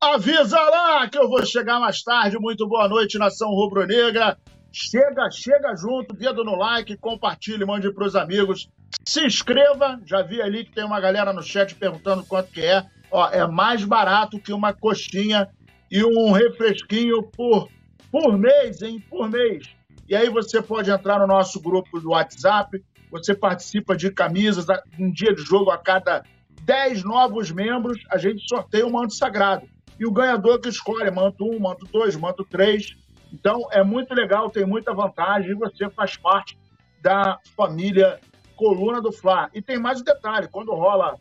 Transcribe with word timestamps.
Avisa 0.00 0.60
lá 0.60 1.08
que 1.08 1.18
eu 1.18 1.28
vou 1.28 1.44
chegar 1.44 1.80
mais 1.80 2.02
tarde. 2.04 2.38
Muito 2.38 2.68
boa 2.68 2.88
noite, 2.88 3.18
nação 3.18 3.48
rubro-negra. 3.48 4.38
Chega, 4.72 5.28
chega 5.28 5.74
junto, 5.74 6.14
dedo 6.14 6.44
no 6.44 6.54
like, 6.54 6.96
compartilhe, 6.98 7.64
mande 7.64 7.92
para 7.92 8.06
os 8.06 8.14
amigos. 8.14 8.68
Se 9.04 9.26
inscreva. 9.26 10.00
Já 10.06 10.22
vi 10.22 10.40
ali 10.40 10.64
que 10.64 10.70
tem 10.70 10.84
uma 10.84 11.00
galera 11.00 11.32
no 11.32 11.42
chat 11.42 11.74
perguntando 11.74 12.24
quanto 12.24 12.52
que 12.52 12.64
é. 12.64 12.86
Ó, 13.10 13.28
é 13.28 13.44
mais 13.48 13.84
barato 13.84 14.38
que 14.38 14.52
uma 14.52 14.72
coxinha 14.72 15.48
e 15.90 16.04
um 16.04 16.30
refresquinho 16.30 17.24
por, 17.24 17.68
por 18.12 18.38
mês, 18.38 18.80
hein? 18.82 19.04
Por 19.10 19.28
mês. 19.28 19.68
E 20.08 20.14
aí 20.14 20.30
você 20.30 20.62
pode 20.62 20.92
entrar 20.92 21.18
no 21.18 21.26
nosso 21.26 21.60
grupo 21.60 21.98
do 21.98 22.10
WhatsApp. 22.10 22.80
Você 23.10 23.34
participa 23.34 23.96
de 23.96 24.12
camisas. 24.12 24.64
Um 24.96 25.10
dia 25.10 25.34
de 25.34 25.42
jogo 25.42 25.72
a 25.72 25.78
cada 25.78 26.22
10 26.62 27.02
novos 27.02 27.50
membros, 27.50 27.98
a 28.08 28.16
gente 28.16 28.46
sorteia 28.48 28.86
um 28.86 28.92
manto 28.92 29.14
sagrado 29.14 29.66
e 29.98 30.06
o 30.06 30.12
ganhador 30.12 30.60
que 30.60 30.68
escolhe 30.68 31.10
manto 31.10 31.44
um, 31.44 31.58
manto 31.58 31.86
dois, 31.86 32.16
manto 32.16 32.44
três. 32.44 32.96
Então 33.32 33.68
é 33.72 33.82
muito 33.82 34.14
legal, 34.14 34.50
tem 34.50 34.64
muita 34.64 34.94
vantagem 34.94 35.50
e 35.50 35.54
você 35.54 35.88
faz 35.90 36.16
parte 36.16 36.58
da 37.02 37.38
família 37.56 38.18
Coluna 38.56 39.00
do 39.00 39.12
Fla. 39.12 39.48
E 39.54 39.60
tem 39.60 39.78
mais 39.78 40.00
um 40.00 40.04
detalhe: 40.04 40.48
quando 40.48 40.72
rola 40.72 41.14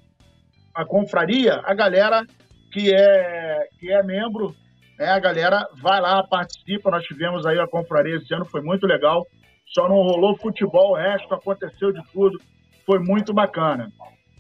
a 0.74 0.86
confraria, 0.86 1.62
a 1.64 1.74
galera 1.74 2.26
que 2.72 2.94
é, 2.94 3.68
que 3.80 3.92
é 3.92 4.04
membro, 4.04 4.56
né, 4.98 5.10
a 5.10 5.20
galera 5.20 5.68
vai 5.82 6.00
lá, 6.00 6.24
participa. 6.24 6.92
Nós 6.92 7.04
tivemos 7.04 7.46
aí 7.46 7.60
a 7.60 7.68
confraria 7.68 8.18
esse 8.18 8.34
ano, 8.34 8.46
foi 8.46 8.62
muito 8.62 8.86
legal. 8.86 9.26
Só 9.68 9.88
não 9.88 9.96
rolou 9.96 10.38
futebol, 10.38 10.92
o 10.92 10.96
resto 10.96 11.34
aconteceu 11.34 11.92
de 11.92 12.02
tudo. 12.12 12.40
Foi 12.86 13.00
muito 13.00 13.34
bacana. 13.34 13.92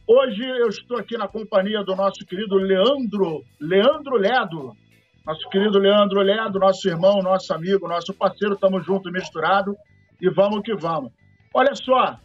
Hoje 0.10 0.42
eu 0.42 0.70
estou 0.70 0.98
aqui 0.98 1.18
na 1.18 1.28
companhia 1.28 1.84
do 1.84 1.94
nosso 1.94 2.26
querido 2.26 2.56
Leandro, 2.56 3.44
Leandro 3.60 4.16
Ledo. 4.16 4.72
Nosso 5.26 5.50
querido 5.50 5.78
Leandro 5.78 6.22
Ledo, 6.22 6.58
nosso 6.60 6.88
irmão, 6.88 7.22
nosso 7.22 7.54
amigo, 7.54 7.90
nosso 7.90 8.14
parceiro, 8.14 8.54
estamos 8.54 8.86
juntos, 8.86 9.12
misturado 9.12 9.76
e 10.22 10.30
vamos 10.30 10.62
que 10.62 10.74
vamos. 10.74 11.12
Olha 11.54 11.76
só, 11.76 12.18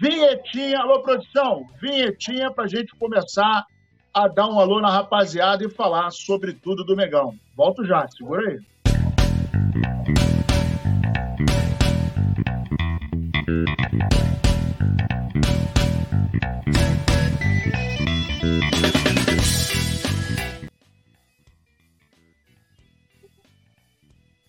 vinhetinha, 0.00 0.78
alô 0.78 1.02
produção, 1.02 1.66
vinhetinha 1.78 2.50
para 2.50 2.64
a 2.64 2.68
gente 2.68 2.96
começar 2.96 3.66
a 4.14 4.26
dar 4.26 4.48
um 4.48 4.58
alô 4.58 4.80
na 4.80 4.90
rapaziada 4.90 5.62
e 5.62 5.68
falar 5.68 6.10
sobre 6.10 6.54
tudo 6.54 6.82
do 6.82 6.96
Megão. 6.96 7.34
Volto 7.54 7.84
já, 7.84 8.08
segura 8.08 8.40
aí. 8.48 9.97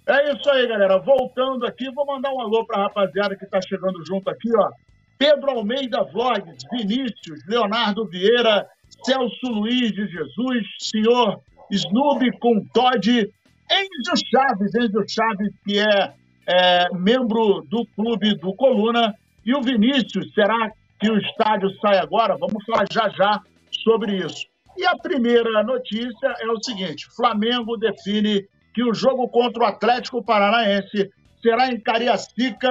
É 0.10 0.34
isso 0.34 0.50
aí, 0.50 0.66
galera. 0.66 0.98
Voltando 0.98 1.68
aqui, 1.68 1.88
vou 1.92 2.04
mandar 2.04 2.34
um 2.34 2.42
alô 2.42 2.66
para 2.66 2.80
a 2.80 2.84
rapaziada 2.86 3.36
que 3.36 3.46
está 3.46 3.62
chegando 3.62 4.04
junto 4.04 4.28
aqui, 4.28 4.50
ó. 4.58 4.72
Pedro 5.20 5.52
Almeida 5.52 6.02
Vlogs, 6.04 6.64
Vinícius, 6.72 7.46
Leonardo 7.48 8.08
Vieira, 8.08 8.66
Celso 9.04 9.48
Luiz 9.48 9.92
de 9.92 10.08
Jesus, 10.08 10.66
senhor 10.80 11.40
Snoopy 11.70 12.32
com 12.40 12.66
Todd, 12.74 13.08
Enzo 13.08 14.26
Chaves, 14.32 14.74
Enzo 14.74 15.06
Chaves, 15.08 15.54
que 15.64 15.78
é, 15.78 16.14
é 16.48 16.90
membro 16.98 17.64
do 17.70 17.86
clube 17.96 18.34
do 18.36 18.56
Coluna, 18.56 19.14
e 19.46 19.54
o 19.54 19.62
Vinícius, 19.62 20.34
será 20.34 20.72
que 21.00 21.12
o 21.12 21.20
estádio 21.20 21.70
sai 21.82 22.00
agora? 22.00 22.36
Vamos 22.36 22.66
falar 22.66 22.88
já 22.92 23.10
já 23.10 23.40
sobre 23.84 24.18
isso. 24.18 24.48
E 24.76 24.86
a 24.88 24.98
primeira 24.98 25.62
notícia 25.62 26.34
é 26.40 26.48
o 26.48 26.64
seguinte: 26.64 27.06
Flamengo 27.16 27.78
define 27.78 28.48
que 28.74 28.84
o 28.84 28.94
jogo 28.94 29.28
contra 29.28 29.64
o 29.64 29.66
Atlético 29.66 30.24
Paranaense 30.24 31.12
será 31.42 31.68
em 31.68 31.80
Cariacica 31.80 32.70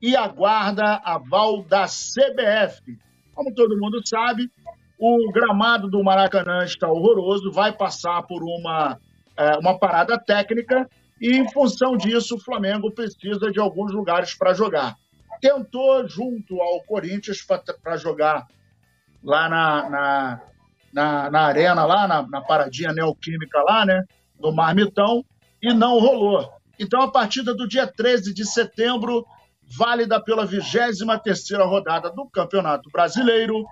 e 0.00 0.16
aguarda 0.16 1.00
aval 1.04 1.62
da 1.62 1.86
CBF. 1.86 2.98
Como 3.34 3.54
todo 3.54 3.78
mundo 3.78 4.00
sabe, 4.06 4.50
o 4.98 5.30
gramado 5.32 5.88
do 5.88 6.02
Maracanã 6.02 6.64
está 6.64 6.88
horroroso, 6.88 7.50
vai 7.50 7.72
passar 7.72 8.22
por 8.22 8.42
uma, 8.42 8.98
é, 9.36 9.56
uma 9.58 9.78
parada 9.78 10.18
técnica 10.18 10.88
e, 11.20 11.36
em 11.36 11.50
função 11.50 11.96
disso, 11.96 12.36
o 12.36 12.40
Flamengo 12.40 12.90
precisa 12.90 13.50
de 13.50 13.60
alguns 13.60 13.92
lugares 13.92 14.34
para 14.34 14.54
jogar. 14.54 14.96
Tentou, 15.40 16.06
junto 16.08 16.60
ao 16.60 16.82
Corinthians, 16.82 17.44
para 17.82 17.96
jogar 17.96 18.46
lá 19.22 19.48
na, 19.48 19.90
na, 19.90 20.40
na, 20.92 21.30
na, 21.30 21.40
arena, 21.40 21.84
lá 21.84 22.08
na, 22.08 22.22
na 22.22 22.40
paradinha 22.40 22.92
neoquímica, 22.92 23.62
lá, 23.62 23.84
né? 23.84 24.04
No 24.38 24.52
Marmitão, 24.52 25.24
e 25.62 25.72
não 25.72 25.98
rolou. 25.98 26.50
Então, 26.78 27.02
a 27.02 27.10
partida 27.10 27.54
do 27.54 27.68
dia 27.68 27.86
13 27.86 28.32
de 28.32 28.44
setembro, 28.46 29.26
válida 29.62 30.20
pela 30.20 30.46
23ª 30.46 31.64
rodada 31.68 32.10
do 32.10 32.26
Campeonato 32.26 32.88
Brasileiro, 32.90 33.64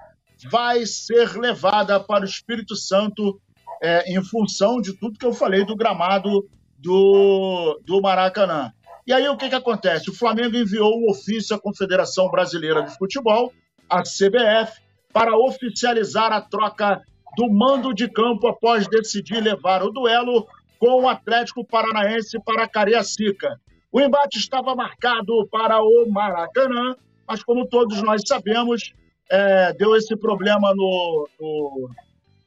vai 0.51 0.85
ser 0.87 1.37
levada 1.39 1.99
para 1.99 2.23
o 2.23 2.29
Espírito 2.29 2.77
Santo 2.77 3.41
é, 3.83 4.13
em 4.13 4.23
função 4.23 4.81
de 4.81 4.93
tudo 4.93 5.19
que 5.19 5.27
eu 5.27 5.33
falei 5.33 5.65
do 5.65 5.77
gramado 5.77 6.49
do, 6.79 7.81
do 7.85 8.01
Maracanã. 8.01 8.73
E 9.07 9.13
aí 9.13 9.27
o 9.29 9.37
que, 9.37 9.49
que 9.49 9.55
acontece? 9.55 10.11
O 10.11 10.15
Flamengo 10.15 10.57
enviou 10.57 10.99
um 10.99 11.11
ofício 11.11 11.57
à 11.57 11.59
Confederação 11.59 12.31
Brasileira 12.31 12.83
de 12.83 12.97
Futebol, 12.97 13.53
a 13.89 14.03
CBF, 14.03 14.81
para 15.13 15.37
oficializar 15.37 16.31
a 16.31 16.43
troca 16.43 17.01
do 17.37 17.51
mando 17.51 17.95
de 17.95 18.09
campo 18.09 18.47
após 18.47 18.87
decidir 18.87 19.41
levar 19.41 19.83
o 19.83 19.91
duelo 19.91 20.47
com 20.79 21.03
o 21.03 21.09
Atlético 21.09 21.65
Paranaense 21.65 22.39
para 22.45 22.69
Cariacica. 22.69 23.61
O 23.91 24.01
embate 24.01 24.39
estava 24.39 24.75
marcado 24.75 25.47
para 25.51 25.81
o 25.83 26.07
Maracanã, 26.11 26.95
mas 27.27 27.43
como 27.43 27.67
todos 27.67 28.03
nós 28.03 28.23
sabemos, 28.27 28.93
é, 29.31 29.73
deu 29.75 29.97
esse 29.97 30.17
problema 30.17 30.73
no, 30.75 31.29
no, 31.41 31.91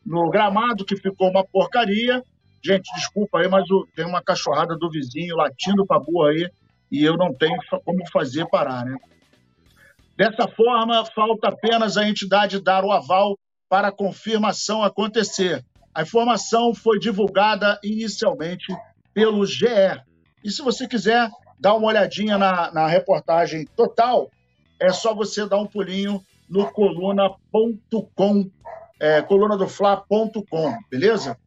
no, 0.06 0.30
gramado, 0.30 0.86
que 0.86 0.96
ficou 0.96 1.30
uma 1.30 1.44
porcaria. 1.44 2.24
Gente, 2.64 2.94
desculpa 2.96 3.40
aí, 3.40 3.48
mas 3.48 3.66
tem 3.96 4.06
uma 4.06 4.22
cachorrada 4.22 4.76
do 4.78 4.90
vizinho 4.90 5.36
latindo 5.36 5.86
para 5.86 6.00
burra 6.00 6.30
aí 6.30 6.50
e 6.92 7.04
eu 7.04 7.18
não 7.18 7.34
tenho 7.34 7.58
como 7.84 8.08
fazer 8.12 8.48
parar, 8.50 8.86
né? 8.86 8.96
Dessa 10.16 10.48
forma, 10.48 11.04
falta 11.06 11.48
apenas 11.48 11.98
a 11.98 12.08
entidade 12.08 12.62
dar 12.62 12.84
o 12.84 12.92
aval 12.92 13.38
para 13.68 13.88
a 13.88 13.92
confirmação 13.92 14.84
acontecer. 14.84 15.64
A 15.94 16.04
informação 16.04 16.74
foi 16.74 17.00
divulgada 17.00 17.80
inicialmente 17.84 18.74
pelo 19.14 19.46
GE. 19.46 19.66
E 20.44 20.50
se 20.50 20.62
você 20.62 20.88
quiser 20.88 21.30
dar 21.60 21.76
uma 21.76 21.88
olhadinha 21.88 22.38
na, 22.38 22.72
na 22.72 22.88
reportagem 22.88 23.66
total, 23.76 24.32
é 24.80 24.92
só 24.92 25.14
você 25.14 25.48
dar 25.48 25.58
um 25.58 25.68
pulinho 25.68 26.24
no 26.50 26.72
coluna.com, 26.72 28.50
é, 29.00 29.22
colunadofla.com, 29.22 30.78
beleza? 30.90 31.38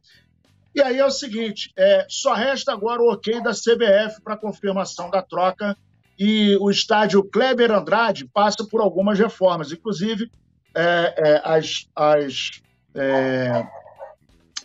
E 0.73 0.81
aí 0.81 0.99
é 0.99 1.05
o 1.05 1.11
seguinte, 1.11 1.71
é, 1.77 2.05
só 2.09 2.33
resta 2.33 2.73
agora 2.73 3.01
o 3.01 3.11
ok 3.11 3.41
da 3.41 3.51
CBF 3.51 4.21
para 4.23 4.37
confirmação 4.37 5.09
da 5.09 5.21
troca 5.21 5.75
e 6.17 6.55
o 6.57 6.69
estádio 6.69 7.23
Kleber 7.23 7.71
Andrade 7.71 8.27
passa 8.33 8.65
por 8.65 8.81
algumas 8.81 9.19
reformas, 9.19 9.71
inclusive 9.71 10.29
é, 10.73 11.13
é 11.17 11.41
as, 11.43 11.87
as 11.95 12.61
é, 12.93 13.65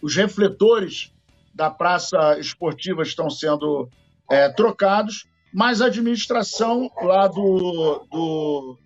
os 0.03 0.17
refletores 0.17 1.13
da 1.55 1.71
praça 1.71 2.39
esportiva 2.39 3.03
estão 3.03 3.29
sendo 3.29 3.89
é, 4.31 4.49
trocados, 4.49 5.27
mas 5.53 5.83
a 5.83 5.87
administração 5.87 6.91
lá 7.03 7.27
do, 7.27 8.07
do, 8.11 8.79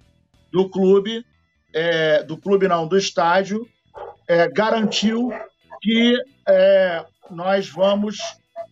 do 0.51 0.69
clube, 0.69 1.25
é, 1.73 2.23
do 2.23 2.37
clube 2.37 2.67
não, 2.67 2.87
do 2.87 2.97
estádio, 2.97 3.69
é, 4.27 4.49
garantiu 4.49 5.31
que 5.83 6.19
é, 6.49 7.05
nós 7.31 7.69
vamos, 7.69 8.17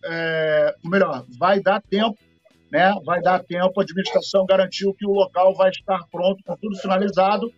é, 0.05 0.75
melhor, 0.83 1.23
vai 1.37 1.61
dar 1.61 1.81
tempo, 1.81 2.17
né? 2.71 2.91
Vai 3.05 3.21
dar 3.21 3.43
tempo, 3.43 3.79
a 3.79 3.83
administração 3.83 4.47
garantiu 4.47 4.95
que 4.95 5.05
o 5.05 5.11
local 5.11 5.53
vai 5.53 5.69
estar 5.69 5.99
pronto, 6.11 6.43
com 6.43 6.57
tudo 6.57 6.75
finalizado, 6.77 7.53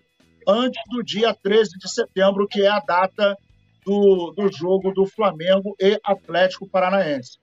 antes 0.45 0.81
do 0.89 1.01
dia 1.01 1.33
13 1.33 1.77
de 1.79 1.89
setembro, 1.89 2.47
que 2.47 2.61
é 2.61 2.67
a 2.67 2.81
data 2.81 3.37
do, 3.85 4.33
do 4.35 4.51
jogo 4.51 4.91
do 4.91 5.05
Flamengo 5.05 5.75
e 5.79 5.99
Atlético 6.03 6.67
Paranaense. 6.67 7.37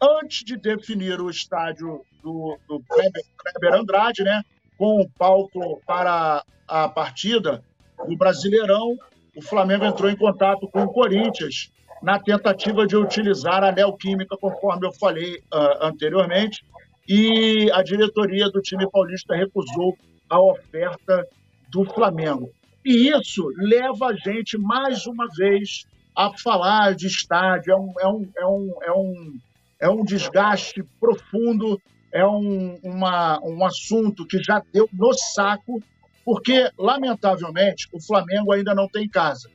Antes 0.00 0.44
de 0.44 0.56
definir 0.56 1.20
o 1.20 1.30
estádio 1.30 2.02
do, 2.22 2.58
do 2.68 2.80
Kleber, 2.80 3.22
Kleber 3.38 3.80
Andrade, 3.80 4.22
né, 4.22 4.42
com 4.76 5.00
o 5.00 5.08
palco 5.08 5.80
para 5.86 6.44
a 6.68 6.88
partida 6.88 7.64
do 8.06 8.16
Brasileirão, 8.16 8.96
o 9.34 9.42
Flamengo 9.42 9.84
entrou 9.84 10.10
em 10.10 10.16
contato 10.16 10.68
com 10.68 10.82
o 10.82 10.92
Corinthians 10.92 11.72
na 12.02 12.18
tentativa 12.18 12.86
de 12.86 12.96
utilizar 12.96 13.64
a 13.64 13.72
Neoquímica, 13.72 14.36
conforme 14.36 14.86
eu 14.86 14.92
falei 14.92 15.36
uh, 15.36 15.86
anteriormente, 15.86 16.62
e 17.08 17.70
a 17.72 17.82
diretoria 17.82 18.50
do 18.50 18.60
time 18.60 18.88
paulista 18.90 19.34
recusou 19.34 19.96
a 20.28 20.40
oferta 20.40 21.26
do 21.70 21.84
Flamengo. 21.84 22.50
E 22.86 23.08
isso 23.08 23.52
leva 23.56 24.06
a 24.06 24.14
gente, 24.14 24.56
mais 24.56 25.08
uma 25.08 25.26
vez, 25.36 25.86
a 26.14 26.30
falar 26.38 26.94
de 26.94 27.08
estádio. 27.08 27.72
É 27.72 27.76
um, 27.76 27.92
é 27.98 28.06
um, 28.06 28.30
é 28.38 28.46
um, 28.46 28.74
é 28.80 28.92
um, 28.92 29.38
é 29.80 29.90
um 29.90 30.04
desgaste 30.04 30.84
profundo, 31.00 31.82
é 32.12 32.24
um, 32.24 32.78
uma, 32.84 33.40
um 33.42 33.64
assunto 33.64 34.24
que 34.24 34.40
já 34.40 34.62
deu 34.72 34.88
no 34.92 35.12
saco, 35.14 35.82
porque, 36.24 36.70
lamentavelmente, 36.78 37.88
o 37.92 38.00
Flamengo 38.00 38.52
ainda 38.52 38.72
não 38.72 38.86
tem 38.88 39.08
casa. 39.08 39.50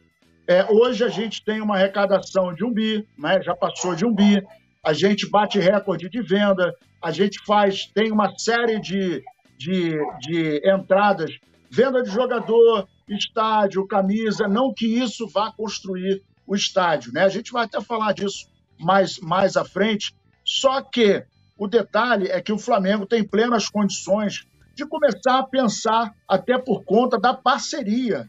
É, 0.45 0.65
hoje 0.69 1.01
a 1.05 1.07
gente 1.07 1.41
tem 1.41 1.61
uma 1.61 1.75
arrecadação 1.75 2.53
de 2.53 2.65
um 2.65 2.73
bi, 2.73 3.07
né? 3.17 3.41
já 3.41 3.55
passou 3.55 3.95
de 3.95 4.05
um 4.05 4.13
bi, 4.13 4.45
a 4.83 4.91
gente 4.91 5.25
bate 5.29 5.57
recorde 5.57 6.09
de 6.09 6.21
venda, 6.21 6.75
a 7.01 7.11
gente 7.11 7.39
faz, 7.45 7.85
tem 7.85 8.11
uma 8.11 8.37
série 8.37 8.77
de, 8.81 9.23
de, 9.57 9.97
de 10.19 10.69
entradas, 10.69 11.31
venda 11.69 12.03
de 12.03 12.09
jogador, 12.09 12.89
estádio, 13.07 13.87
camisa, 13.87 14.47
não 14.47 14.73
que 14.73 14.85
isso 14.85 15.27
vá 15.27 15.51
construir 15.51 16.23
o 16.45 16.55
estádio, 16.55 17.11
né? 17.13 17.23
A 17.23 17.29
gente 17.29 17.51
vai 17.51 17.65
até 17.65 17.79
falar 17.81 18.13
disso 18.13 18.47
mais, 18.79 19.19
mais 19.19 19.55
à 19.55 19.63
frente, 19.63 20.15
só 20.43 20.81
que 20.81 21.25
o 21.57 21.67
detalhe 21.67 22.27
é 22.27 22.41
que 22.41 22.51
o 22.51 22.57
Flamengo 22.57 23.05
tem 23.05 23.23
plenas 23.23 23.69
condições 23.69 24.47
de 24.73 24.85
começar 24.85 25.39
a 25.39 25.43
pensar, 25.43 26.15
até 26.27 26.57
por 26.57 26.83
conta 26.83 27.19
da 27.19 27.33
parceria 27.33 28.27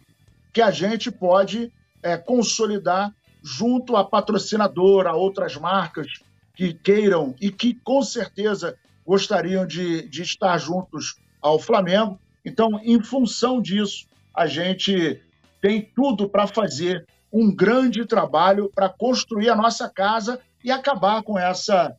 que 0.52 0.60
a 0.60 0.70
gente 0.70 1.10
pode 1.10 1.72
é, 2.02 2.16
consolidar 2.16 3.14
junto 3.42 3.96
a 3.96 4.04
patrocinadora, 4.04 5.10
a 5.10 5.16
outras 5.16 5.56
marcas 5.56 6.06
que 6.54 6.74
queiram 6.74 7.34
e 7.40 7.50
que 7.50 7.74
com 7.74 8.02
certeza 8.02 8.76
gostariam 9.06 9.66
de, 9.66 10.08
de 10.08 10.22
estar 10.22 10.58
juntos 10.58 11.16
ao 11.40 11.58
Flamengo. 11.58 12.20
Então, 12.44 12.78
em 12.82 13.02
função 13.02 13.60
disso, 13.60 14.06
a 14.34 14.46
gente 14.46 15.23
tem 15.61 15.82
tudo 15.94 16.29
para 16.29 16.46
fazer 16.46 17.06
um 17.32 17.55
grande 17.55 18.05
trabalho 18.05 18.70
para 18.75 18.88
construir 18.88 19.49
a 19.49 19.56
nossa 19.56 19.88
casa 19.88 20.40
e 20.62 20.70
acabar 20.70 21.23
com 21.23 21.38
essa 21.38 21.96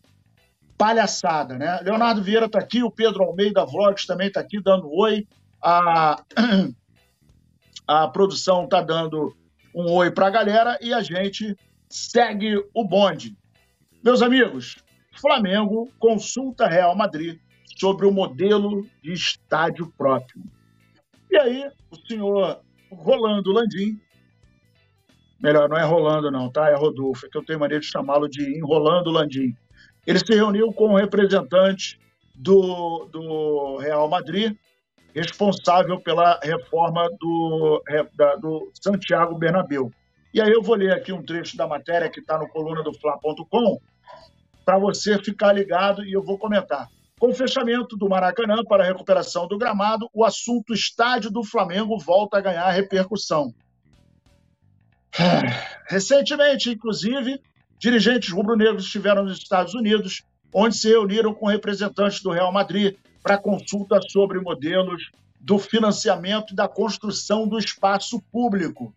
palhaçada, 0.78 1.58
né? 1.58 1.80
Leonardo 1.82 2.22
Vieira 2.22 2.46
está 2.46 2.60
aqui, 2.60 2.84
o 2.84 2.92
Pedro 2.92 3.24
Almeida 3.24 3.66
Vlogs 3.66 4.06
também 4.06 4.28
está 4.28 4.40
aqui 4.40 4.62
dando 4.62 4.92
oi. 4.92 5.28
A, 5.62 6.22
a 7.88 8.08
produção 8.08 8.66
está 8.66 8.82
dando 8.82 9.36
um 9.74 9.92
oi 9.92 10.12
para 10.12 10.28
a 10.28 10.32
galera 10.32 10.78
e 10.82 10.94
a 10.94 11.02
gente 11.02 11.56
segue 11.90 12.58
o 12.74 12.84
bonde. 12.84 13.36
Meus 14.04 14.22
amigos, 14.22 14.78
Flamengo 15.16 15.90
consulta 16.00 16.68
Real 16.68 16.96
Madrid 16.96 17.40
sobre 17.78 18.06
o 18.06 18.12
modelo 18.12 18.86
de 19.02 19.14
estádio 19.14 19.92
próprio. 19.98 20.44
E 21.34 21.38
aí, 21.38 21.68
o 21.90 21.96
senhor 22.08 22.62
Rolando 22.92 23.52
Landim, 23.52 24.00
melhor, 25.42 25.68
não 25.68 25.76
é 25.76 25.84
Rolando 25.84 26.30
não, 26.30 26.48
tá? 26.48 26.70
É 26.70 26.76
Rodolfo, 26.76 27.26
é 27.26 27.30
que 27.30 27.36
eu 27.36 27.44
tenho 27.44 27.60
maneira 27.60 27.82
de 27.82 27.88
chamá-lo 27.88 28.30
de 28.30 28.56
Enrolando 28.56 29.10
Landim. 29.10 29.52
Ele 30.06 30.20
se 30.20 30.32
reuniu 30.32 30.72
com 30.72 30.94
o 30.94 30.96
representante 30.96 32.00
do, 32.36 33.10
do 33.12 33.78
Real 33.78 34.08
Madrid, 34.08 34.56
responsável 35.16 36.00
pela 36.00 36.40
reforma 36.44 37.10
do, 37.20 37.84
da, 38.16 38.36
do 38.36 38.72
Santiago 38.80 39.36
Bernabéu. 39.36 39.92
E 40.36 40.40
aí 40.40 40.52
eu 40.52 40.62
vou 40.62 40.76
ler 40.76 40.94
aqui 40.94 41.12
um 41.12 41.26
trecho 41.26 41.58
da 41.58 41.66
matéria 41.66 42.12
que 42.12 42.20
está 42.20 42.38
no 42.38 42.48
coluna 42.48 42.84
do 42.84 42.94
Fla.com 42.94 43.82
para 44.64 44.78
você 44.78 45.18
ficar 45.18 45.52
ligado 45.54 46.06
e 46.06 46.14
eu 46.14 46.22
vou 46.22 46.38
comentar. 46.38 46.88
Com 47.24 47.30
o 47.30 47.34
fechamento 47.34 47.96
do 47.96 48.10
Maracanã 48.10 48.66
para 48.68 48.84
a 48.84 48.86
recuperação 48.86 49.48
do 49.48 49.58
gramado, 49.58 50.10
o 50.14 50.26
assunto 50.26 50.74
estádio 50.74 51.32
do 51.32 51.42
Flamengo 51.42 51.98
volta 51.98 52.38
a 52.38 52.42
ganhar 52.42 52.70
repercussão. 52.70 53.56
Recentemente, 55.88 56.72
inclusive, 56.72 57.40
dirigentes 57.80 58.30
rubro-negros 58.30 58.84
estiveram 58.84 59.24
nos 59.24 59.38
Estados 59.38 59.74
Unidos, 59.74 60.22
onde 60.54 60.76
se 60.76 60.90
reuniram 60.90 61.34
com 61.34 61.46
representantes 61.46 62.22
do 62.22 62.30
Real 62.30 62.52
Madrid 62.52 62.98
para 63.22 63.38
consulta 63.38 64.02
sobre 64.10 64.42
modelos 64.42 65.10
do 65.40 65.58
financiamento 65.58 66.52
e 66.52 66.56
da 66.58 66.68
construção 66.68 67.48
do 67.48 67.58
espaço 67.58 68.22
público. 68.34 68.94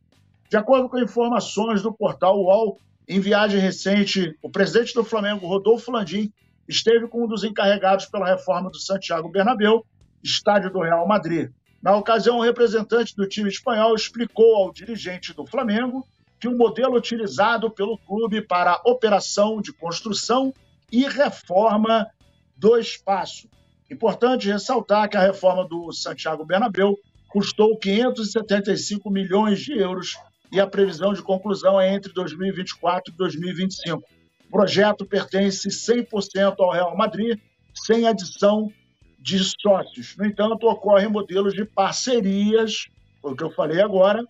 De 0.50 0.56
acordo 0.56 0.88
com 0.88 0.99
informações 0.99 1.81
do 1.81 1.93
portal 1.93 2.37
UOL, 2.40 2.76
em 3.06 3.20
viagem 3.20 3.61
recente, 3.61 4.37
o 4.43 4.50
presidente 4.50 4.94
do 4.94 5.05
Flamengo, 5.05 5.46
Rodolfo 5.46 5.93
Landim, 5.93 6.32
esteve 6.68 7.06
com 7.08 7.24
um 7.24 7.26
dos 7.26 7.44
encarregados 7.44 8.06
pela 8.06 8.26
reforma 8.26 8.70
do 8.70 8.78
Santiago 8.78 9.28
Bernabéu, 9.28 9.84
estádio 10.22 10.72
do 10.72 10.80
Real 10.80 11.06
Madrid. 11.06 11.50
Na 11.82 11.96
ocasião, 11.96 12.38
o 12.38 12.42
representante 12.42 13.14
do 13.14 13.28
time 13.28 13.48
espanhol 13.48 13.94
explicou 13.94 14.56
ao 14.56 14.72
dirigente 14.72 15.32
do 15.32 15.46
Flamengo 15.46 16.06
que 16.40 16.48
o 16.48 16.56
modelo 16.56 16.96
utilizado 16.96 17.70
pelo 17.70 17.98
clube 17.98 18.42
para 18.42 18.72
a 18.72 18.82
operação 18.90 19.60
de 19.60 19.72
construção 19.72 20.52
e 20.90 21.06
reforma 21.06 22.06
do 22.56 22.76
espaço. 22.78 23.48
Importante 23.90 24.48
ressaltar 24.48 25.08
que 25.08 25.16
a 25.16 25.20
reforma 25.20 25.66
do 25.66 25.92
Santiago 25.92 26.44
Bernabéu 26.44 26.98
custou 27.28 27.78
575 27.78 29.10
milhões 29.10 29.60
de 29.60 29.78
euros 29.78 30.16
e 30.50 30.60
a 30.60 30.66
previsão 30.66 31.12
de 31.12 31.22
conclusão 31.22 31.80
é 31.80 31.94
entre 31.94 32.12
2024 32.12 33.12
e 33.12 33.16
2025. 33.16 34.02
O 34.48 34.50
projeto 34.52 35.04
pertence 35.04 35.69
100% 35.69 36.54
ao 36.58 36.72
Real 36.72 36.96
Madrid, 36.96 37.38
sem 37.75 38.06
adição 38.06 38.72
de 39.19 39.38
sócios. 39.60 40.16
No 40.16 40.25
entanto, 40.25 40.69
ocorrem 40.69 41.08
modelos 41.08 41.52
de 41.52 41.64
parcerias, 41.64 42.87
o 43.22 43.34
que 43.34 43.43
eu 43.43 43.50
falei 43.50 43.81
agora, 43.81 44.25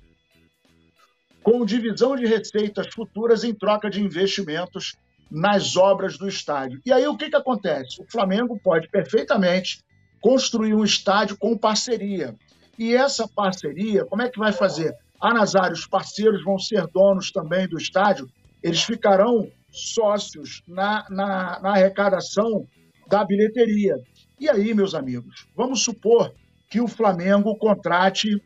com 1.42 1.64
divisão 1.64 2.16
de 2.16 2.26
receitas 2.26 2.88
futuras 2.92 3.44
em 3.44 3.54
troca 3.54 3.90
de 3.90 4.00
investimentos 4.00 4.96
nas 5.30 5.76
obras 5.76 6.16
do 6.16 6.28
estádio. 6.28 6.80
E 6.84 6.92
aí 6.92 7.06
o 7.06 7.16
que, 7.16 7.28
que 7.28 7.36
acontece? 7.36 8.00
O 8.00 8.10
Flamengo 8.10 8.58
pode 8.58 8.88
perfeitamente 8.88 9.80
construir 10.20 10.74
um 10.74 10.82
estádio 10.82 11.36
com 11.36 11.56
parceria. 11.56 12.34
E 12.78 12.94
essa 12.94 13.28
parceria, 13.28 14.04
como 14.04 14.22
é 14.22 14.28
que 14.28 14.38
vai 14.38 14.52
fazer? 14.52 14.94
A 15.20 15.32
Nazário, 15.32 15.72
os 15.72 15.86
parceiros 15.86 16.42
vão 16.44 16.58
ser 16.58 16.86
donos 16.88 17.30
também 17.30 17.68
do 17.68 17.78
estádio, 17.78 18.28
eles 18.62 18.82
ficarão 18.82 19.48
sócios 19.76 20.62
na, 20.66 21.06
na, 21.10 21.60
na 21.60 21.70
arrecadação 21.70 22.66
da 23.08 23.24
bilheteria. 23.24 23.96
E 24.38 24.48
aí, 24.48 24.74
meus 24.74 24.94
amigos, 24.94 25.46
vamos 25.54 25.82
supor 25.82 26.32
que 26.68 26.80
o 26.80 26.88
Flamengo 26.88 27.56
contrate 27.56 28.42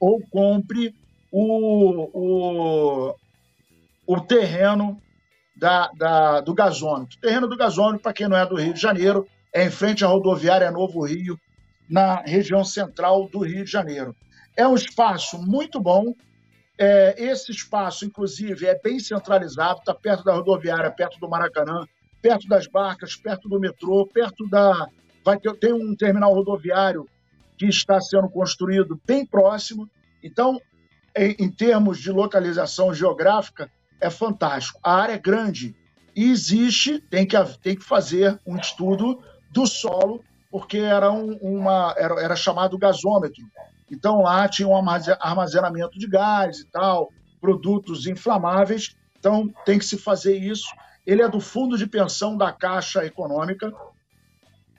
ou 0.00 0.20
compre 0.30 0.94
o, 1.30 2.10
o, 2.12 3.14
o 4.06 4.20
terreno 4.20 5.00
da, 5.56 5.90
da, 5.96 6.40
do 6.40 6.54
gasômetro. 6.54 7.18
Terreno 7.20 7.48
do 7.48 7.56
gasômetro, 7.56 8.02
para 8.02 8.12
quem 8.12 8.28
não 8.28 8.36
é 8.36 8.46
do 8.46 8.56
Rio 8.56 8.74
de 8.74 8.80
Janeiro, 8.80 9.26
é 9.52 9.64
em 9.64 9.70
frente 9.70 10.04
à 10.04 10.08
rodoviária 10.08 10.70
Novo 10.70 11.04
Rio, 11.04 11.38
na 11.88 12.20
região 12.20 12.64
central 12.64 13.28
do 13.28 13.40
Rio 13.40 13.64
de 13.64 13.70
Janeiro. 13.70 14.14
É 14.56 14.66
um 14.66 14.74
espaço 14.74 15.38
muito 15.38 15.80
bom. 15.80 16.14
É, 16.78 17.14
esse 17.18 17.50
espaço, 17.50 18.04
inclusive, 18.04 18.66
é 18.66 18.78
bem 18.78 19.00
centralizado, 19.00 19.80
está 19.80 19.92
perto 19.92 20.22
da 20.22 20.32
rodoviária, 20.32 20.90
perto 20.90 21.18
do 21.18 21.28
Maracanã, 21.28 21.84
perto 22.22 22.46
das 22.48 22.66
barcas, 22.68 23.16
perto 23.16 23.48
do 23.48 23.58
metrô, 23.58 24.06
perto 24.06 24.48
da. 24.48 24.88
Vai 25.24 25.38
ter, 25.38 25.52
tem 25.56 25.72
um 25.72 25.94
terminal 25.96 26.32
rodoviário 26.32 27.08
que 27.56 27.66
está 27.66 28.00
sendo 28.00 28.28
construído 28.28 29.00
bem 29.04 29.26
próximo. 29.26 29.90
Então, 30.22 30.60
em, 31.16 31.34
em 31.40 31.50
termos 31.50 31.98
de 31.98 32.12
localização 32.12 32.94
geográfica, 32.94 33.70
é 34.00 34.08
fantástico. 34.08 34.78
A 34.82 34.94
área 34.94 35.14
é 35.14 35.18
grande 35.18 35.74
e 36.14 36.30
existe, 36.30 37.00
tem 37.00 37.26
que, 37.26 37.36
tem 37.62 37.76
que 37.76 37.84
fazer 37.84 38.40
um 38.46 38.56
estudo 38.56 39.22
do 39.50 39.66
solo, 39.66 40.24
porque 40.50 40.78
era, 40.78 41.10
um, 41.10 41.36
uma, 41.36 41.94
era, 41.96 42.20
era 42.20 42.36
chamado 42.36 42.78
gasômetro. 42.78 43.44
Então 43.90 44.22
lá 44.22 44.48
tinha 44.48 44.68
um 44.68 44.76
armazenamento 44.76 45.98
de 45.98 46.06
gás 46.06 46.60
e 46.60 46.70
tal, 46.70 47.10
produtos 47.40 48.06
inflamáveis. 48.06 48.94
Então 49.18 49.48
tem 49.64 49.78
que 49.78 49.84
se 49.84 49.98
fazer 49.98 50.36
isso. 50.36 50.68
Ele 51.06 51.22
é 51.22 51.28
do 51.28 51.40
fundo 51.40 51.76
de 51.76 51.86
pensão 51.86 52.36
da 52.36 52.52
Caixa 52.52 53.04
Econômica. 53.04 53.72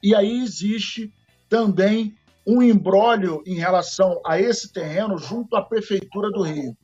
E 0.02 0.16
aí 0.16 0.42
existe 0.42 1.12
também 1.50 2.16
um 2.46 2.62
embrólio 2.62 3.44
em 3.46 3.56
relação 3.56 4.22
a 4.26 4.40
esse 4.40 4.72
terreno 4.72 5.18
junto 5.18 5.56
à 5.56 5.62
Prefeitura 5.62 6.30
do 6.30 6.42
Rio. 6.42 6.76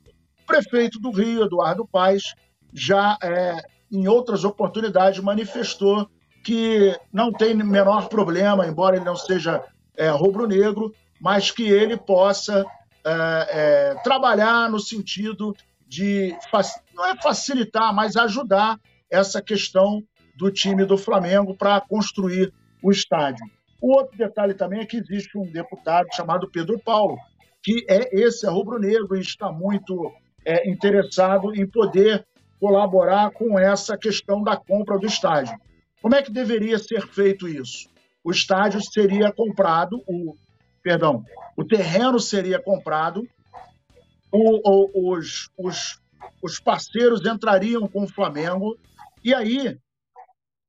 O 0.42 0.46
prefeito 0.46 1.00
do 1.00 1.10
Rio, 1.10 1.44
Eduardo 1.44 1.86
Paes, 1.86 2.34
já 2.72 3.16
é, 3.22 3.60
em 3.90 4.06
outras 4.06 4.44
oportunidades 4.44 5.20
manifestou 5.20 6.08
que 6.44 6.96
não 7.12 7.32
tem 7.32 7.54
menor 7.54 8.08
problema, 8.08 8.66
embora 8.66 8.96
ele 8.96 9.04
não 9.04 9.16
seja 9.16 9.64
é, 9.96 10.08
rubro-negro, 10.10 10.94
mas 11.20 11.50
que 11.50 11.68
ele 11.68 11.96
possa 11.96 12.64
é, 13.04 13.10
é, 13.50 13.94
trabalhar 14.02 14.70
no 14.70 14.80
sentido 14.80 15.56
de, 15.86 16.36
não 16.94 17.06
é 17.06 17.16
facilitar, 17.22 17.94
mas 17.94 18.16
ajudar 18.16 18.80
essa 19.10 19.40
questão 19.40 20.02
do 20.36 20.50
time 20.50 20.84
do 20.84 20.98
Flamengo 20.98 21.56
para 21.56 21.80
construir 21.80 22.52
o 22.82 22.90
estádio. 22.90 23.46
O 23.80 23.92
outro 23.92 24.16
detalhe 24.16 24.54
também 24.54 24.80
é 24.80 24.86
que 24.86 24.96
existe 24.96 25.38
um 25.38 25.50
deputado 25.50 26.08
chamado 26.14 26.50
Pedro 26.50 26.78
Paulo, 26.78 27.16
que 27.62 27.84
é 27.88 28.08
esse 28.12 28.46
é 28.46 28.50
rubro-negro 28.50 29.16
e 29.16 29.20
está 29.20 29.52
muito 29.52 30.12
é, 30.44 30.68
interessado 30.68 31.54
em 31.54 31.66
poder 31.66 32.26
colaborar 32.58 33.30
com 33.30 33.58
essa 33.58 33.96
questão 33.96 34.42
da 34.42 34.56
compra 34.56 34.98
do 34.98 35.06
estádio. 35.06 35.56
Como 36.00 36.14
é 36.14 36.22
que 36.22 36.32
deveria 36.32 36.78
ser 36.78 37.06
feito 37.06 37.48
isso? 37.48 37.88
O 38.24 38.30
estádio 38.30 38.80
seria 38.82 39.32
comprado, 39.32 40.02
o 40.06 40.36
perdão, 40.86 41.24
o 41.56 41.64
terreno 41.64 42.20
seria 42.20 42.62
comprado, 42.62 43.28
o, 44.30 44.60
o, 44.64 45.14
os, 45.14 45.50
os, 45.58 46.00
os 46.40 46.60
parceiros 46.60 47.26
entrariam 47.26 47.88
com 47.88 48.04
o 48.04 48.08
Flamengo 48.08 48.78
e 49.24 49.34
aí 49.34 49.76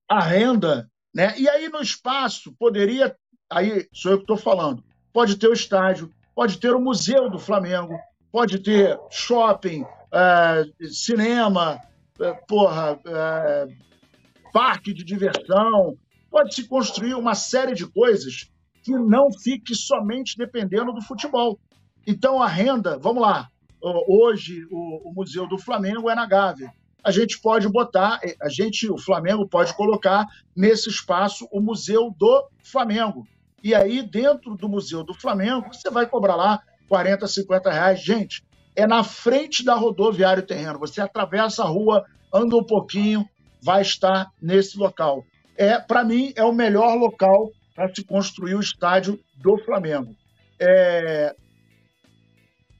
a 0.09 0.19
renda, 0.19 0.89
né? 1.13 1.35
E 1.37 1.47
aí 1.47 1.69
no 1.69 1.83
espaço 1.83 2.51
poderia, 2.57 3.15
aí 3.47 3.87
sou 3.93 4.13
eu 4.13 4.17
que 4.17 4.23
estou 4.23 4.37
falando, 4.37 4.83
pode 5.13 5.35
ter 5.35 5.49
o 5.49 5.53
estádio, 5.53 6.11
pode 6.33 6.57
ter 6.57 6.73
o 6.73 6.81
museu 6.81 7.29
do 7.29 7.37
Flamengo, 7.37 7.95
pode 8.31 8.57
ter 8.57 8.99
shopping, 9.11 9.85
é, 10.11 10.87
cinema, 10.89 11.79
é, 12.19 12.33
porra, 12.47 12.99
é, 13.05 13.67
parque 14.51 14.95
de 14.95 15.03
diversão, 15.03 15.95
pode 16.31 16.55
se 16.55 16.67
construir 16.67 17.13
uma 17.13 17.35
série 17.35 17.75
de 17.75 17.85
coisas 17.85 18.49
que 18.87 18.97
não 18.97 19.31
fique 19.31 19.75
somente 19.75 20.37
dependendo 20.37 20.93
do 20.93 21.01
futebol. 21.01 21.59
Então 22.05 22.41
a 22.41 22.47
renda, 22.47 22.97
vamos 22.97 23.21
lá, 23.21 23.49
hoje 24.07 24.65
o, 24.71 25.09
o 25.09 25.13
Museu 25.13 25.45
do 25.45 25.57
Flamengo 25.57 26.09
é 26.09 26.15
na 26.15 26.25
Gávea 26.25 26.71
a 27.07 27.11
gente 27.11 27.39
pode 27.39 27.69
botar, 27.69 28.19
eh, 28.21 28.35
a 28.41 28.49
gente, 28.49 28.91
o 28.91 28.97
Flamengo 28.97 29.47
pode 29.47 29.73
colocar 29.75 30.25
nesse 30.53 30.89
espaço 30.89 31.47
o 31.53 31.61
Museu 31.61 32.13
do 32.17 32.49
Flamengo. 32.61 33.25
E 33.63 33.73
aí, 33.73 34.01
dentro 34.01 34.55
do 34.55 34.67
Museu 34.67 35.05
do 35.05 35.13
Flamengo, 35.13 35.73
você 35.73 35.89
vai 35.89 36.05
cobrar 36.05 36.35
lá 36.35 36.61
40, 36.89 37.25
50 37.25 37.71
reais. 37.71 38.01
Gente, 38.01 38.43
é 38.75 38.85
na 38.85 39.05
frente 39.05 39.63
da 39.63 39.73
rodoviária 39.75 40.43
terreno. 40.43 40.79
Você 40.79 40.99
atravessa 40.99 41.63
a 41.63 41.67
rua, 41.67 42.03
anda 42.33 42.57
um 42.57 42.63
pouquinho, 42.63 43.25
vai 43.61 43.81
estar 43.83 44.29
nesse 44.41 44.77
local. 44.77 45.23
É, 45.55 45.79
para 45.79 46.03
mim, 46.03 46.33
é 46.35 46.43
o 46.43 46.51
melhor 46.51 46.93
local 46.95 47.51
para 47.77 47.93
se 47.93 48.03
construir 48.03 48.55
o 48.55 48.59
estádio 48.59 49.19
do 49.35 49.55
Flamengo. 49.59 50.15
É... 50.59 51.35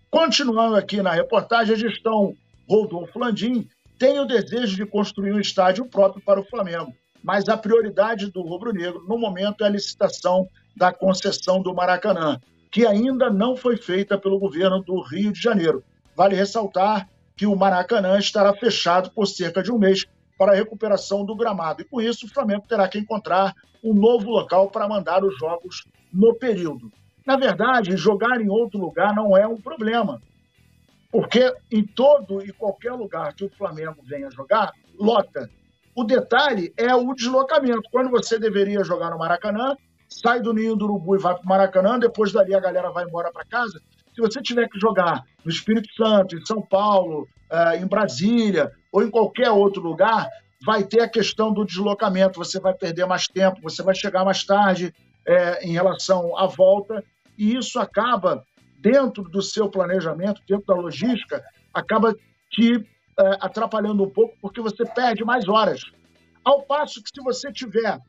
Continuando 0.09 0.75
aqui 0.75 1.03
na 1.03 1.11
reportagem, 1.11 1.75
a 1.75 1.77
gestão 1.77 2.35
Rodolfo 2.67 3.19
Landim 3.19 3.69
tem 3.99 4.19
o 4.19 4.25
desejo 4.25 4.75
de 4.75 4.87
construir 4.87 5.33
um 5.33 5.39
estádio 5.39 5.85
próprio 5.85 6.23
para 6.25 6.39
o 6.39 6.43
Flamengo, 6.43 6.91
mas 7.23 7.47
a 7.47 7.55
prioridade 7.55 8.31
do 8.31 8.41
rubro-negro 8.41 9.05
no 9.07 9.19
momento 9.19 9.63
é 9.63 9.67
a 9.67 9.69
licitação 9.69 10.47
da 10.75 10.91
concessão 10.91 11.61
do 11.61 11.75
Maracanã, 11.75 12.41
que 12.71 12.83
ainda 12.83 13.29
não 13.29 13.55
foi 13.55 13.77
feita 13.77 14.17
pelo 14.17 14.39
governo 14.39 14.81
do 14.81 14.99
Rio 15.01 15.31
de 15.31 15.39
Janeiro. 15.39 15.83
Vale 16.15 16.35
ressaltar 16.35 17.07
que 17.35 17.45
o 17.45 17.55
Maracanã 17.55 18.17
estará 18.17 18.51
fechado 18.51 19.11
por 19.11 19.27
cerca 19.27 19.61
de 19.61 19.71
um 19.71 19.77
mês 19.77 20.07
para 20.37 20.51
a 20.51 20.55
recuperação 20.55 21.25
do 21.25 21.35
gramado. 21.35 21.81
E 21.81 21.85
com 21.85 22.01
isso, 22.01 22.25
o 22.25 22.29
Flamengo 22.29 22.65
terá 22.67 22.87
que 22.87 22.99
encontrar 22.99 23.53
um 23.83 23.93
novo 23.93 24.29
local 24.29 24.69
para 24.69 24.87
mandar 24.87 25.23
os 25.23 25.37
jogos 25.37 25.85
no 26.13 26.33
período. 26.35 26.91
Na 27.25 27.35
verdade, 27.35 27.97
jogar 27.97 28.39
em 28.39 28.49
outro 28.49 28.79
lugar 28.79 29.13
não 29.13 29.35
é 29.35 29.47
um 29.47 29.59
problema. 29.59 30.21
Porque 31.11 31.53
em 31.71 31.83
todo 31.83 32.41
e 32.43 32.51
qualquer 32.51 32.93
lugar 32.93 33.33
que 33.33 33.45
o 33.45 33.49
Flamengo 33.49 33.97
venha 34.03 34.29
jogar, 34.29 34.71
lota. 34.97 35.49
O 35.95 36.03
detalhe 36.03 36.73
é 36.77 36.93
o 36.95 37.13
deslocamento. 37.13 37.89
Quando 37.91 38.11
você 38.11 38.37
deveria 38.37 38.83
jogar 38.83 39.09
no 39.09 39.17
Maracanã, 39.17 39.75
sai 40.07 40.41
do 40.41 40.53
Ninho 40.53 40.75
do 40.75 40.85
Urubu 40.85 41.15
e 41.15 41.19
vai 41.19 41.33
para 41.33 41.43
o 41.43 41.47
Maracanã, 41.47 41.97
depois 41.97 42.31
dali 42.31 42.53
a 42.53 42.59
galera 42.59 42.91
vai 42.91 43.05
embora 43.05 43.31
para 43.31 43.45
casa. 43.45 43.81
Se 44.13 44.21
você 44.21 44.41
tiver 44.41 44.67
que 44.69 44.79
jogar 44.79 45.23
no 45.43 45.51
Espírito 45.51 45.93
Santo, 45.95 46.35
em 46.35 46.45
São 46.45 46.61
Paulo, 46.61 47.27
em 47.79 47.87
Brasília 47.87 48.71
ou 48.91 49.03
em 49.03 49.09
qualquer 49.09 49.49
outro 49.51 49.81
lugar, 49.81 50.27
vai 50.65 50.83
ter 50.83 51.01
a 51.01 51.09
questão 51.09 51.53
do 51.53 51.65
deslocamento. 51.65 52.39
Você 52.39 52.59
vai 52.59 52.73
perder 52.73 53.05
mais 53.05 53.27
tempo, 53.27 53.61
você 53.61 53.83
vai 53.83 53.95
chegar 53.95 54.25
mais 54.25 54.43
tarde 54.43 54.93
é, 55.25 55.65
em 55.65 55.73
relação 55.73 56.37
à 56.37 56.47
volta, 56.47 57.03
e 57.37 57.55
isso 57.55 57.79
acaba 57.79 58.43
dentro 58.79 59.23
do 59.23 59.41
seu 59.41 59.69
planejamento, 59.69 60.41
dentro 60.47 60.65
da 60.65 60.75
logística, 60.75 61.43
acaba 61.73 62.15
te 62.49 62.75
é, 63.19 63.37
atrapalhando 63.41 64.03
um 64.03 64.09
pouco, 64.09 64.35
porque 64.41 64.61
você 64.61 64.85
perde 64.85 65.23
mais 65.23 65.47
horas. 65.47 65.81
Ao 66.43 66.61
passo 66.63 67.03
que, 67.03 67.09
se 67.09 67.21
você 67.21 67.51
tiver, 67.51 67.99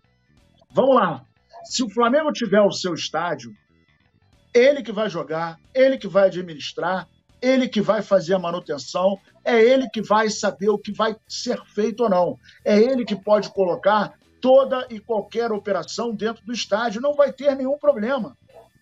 vamos 0.70 0.94
lá, 0.94 1.24
se 1.64 1.82
o 1.82 1.90
Flamengo 1.90 2.32
tiver 2.32 2.60
o 2.60 2.70
seu 2.70 2.94
estádio, 2.94 3.52
ele 4.54 4.82
que 4.82 4.92
vai 4.92 5.10
jogar, 5.10 5.58
ele 5.74 5.98
que 5.98 6.06
vai 6.06 6.26
administrar, 6.26 7.08
ele 7.40 7.68
que 7.68 7.80
vai 7.80 8.02
fazer 8.02 8.34
a 8.34 8.38
manutenção, 8.38 9.18
é 9.44 9.60
ele 9.62 9.88
que 9.88 10.02
vai 10.02 10.28
saber 10.30 10.68
o 10.68 10.78
que 10.78 10.92
vai 10.92 11.16
ser 11.26 11.62
feito 11.64 12.04
ou 12.04 12.10
não. 12.10 12.38
É 12.64 12.78
ele 12.78 13.04
que 13.04 13.16
pode 13.16 13.50
colocar 13.50 14.14
toda 14.40 14.86
e 14.90 15.00
qualquer 15.00 15.52
operação 15.52 16.14
dentro 16.14 16.44
do 16.44 16.52
estádio, 16.52 17.00
não 17.00 17.14
vai 17.14 17.32
ter 17.32 17.54
nenhum 17.56 17.78
problema. 17.78 18.36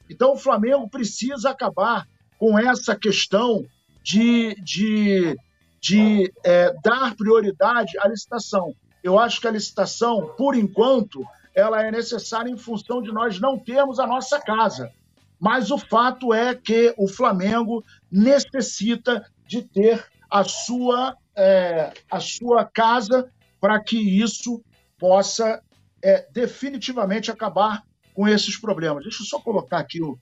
Então, 0.08 0.34
o 0.34 0.38
Flamengo 0.38 0.88
precisa 0.88 1.50
acabar 1.50 2.06
com 2.38 2.58
essa 2.58 2.94
questão 2.94 3.64
de, 4.02 4.54
de, 4.62 5.36
de 5.80 6.32
é, 6.44 6.74
dar 6.82 7.14
prioridade 7.16 7.98
à 7.98 8.08
licitação. 8.08 8.74
Eu 9.02 9.18
acho 9.18 9.40
que 9.40 9.48
a 9.48 9.50
licitação, 9.50 10.34
por 10.36 10.54
enquanto, 10.54 11.24
ela 11.54 11.82
é 11.82 11.90
necessária 11.90 12.50
em 12.50 12.56
função 12.56 13.00
de 13.00 13.10
nós 13.10 13.40
não 13.40 13.58
termos 13.58 13.98
a 13.98 14.06
nossa 14.06 14.38
casa. 14.38 14.92
Mas 15.38 15.70
o 15.70 15.78
fato 15.78 16.32
é 16.32 16.54
que 16.54 16.94
o 16.96 17.08
Flamengo 17.08 17.84
necessita 18.10 19.24
de 19.46 19.62
ter 19.62 20.04
a 20.30 20.44
sua, 20.44 21.16
é, 21.36 21.92
a 22.10 22.20
sua 22.20 22.64
casa 22.64 23.30
para 23.60 23.78
que 23.80 23.96
isso 23.96 24.62
possa 24.98 25.62
é, 26.02 26.26
definitivamente 26.32 27.30
acabar 27.30 27.82
com 28.14 28.26
esses 28.26 28.58
problemas. 28.58 29.02
Deixa 29.02 29.22
eu 29.22 29.26
só 29.26 29.40
colocar 29.40 29.78
aqui 29.78 30.02
o, 30.02 30.18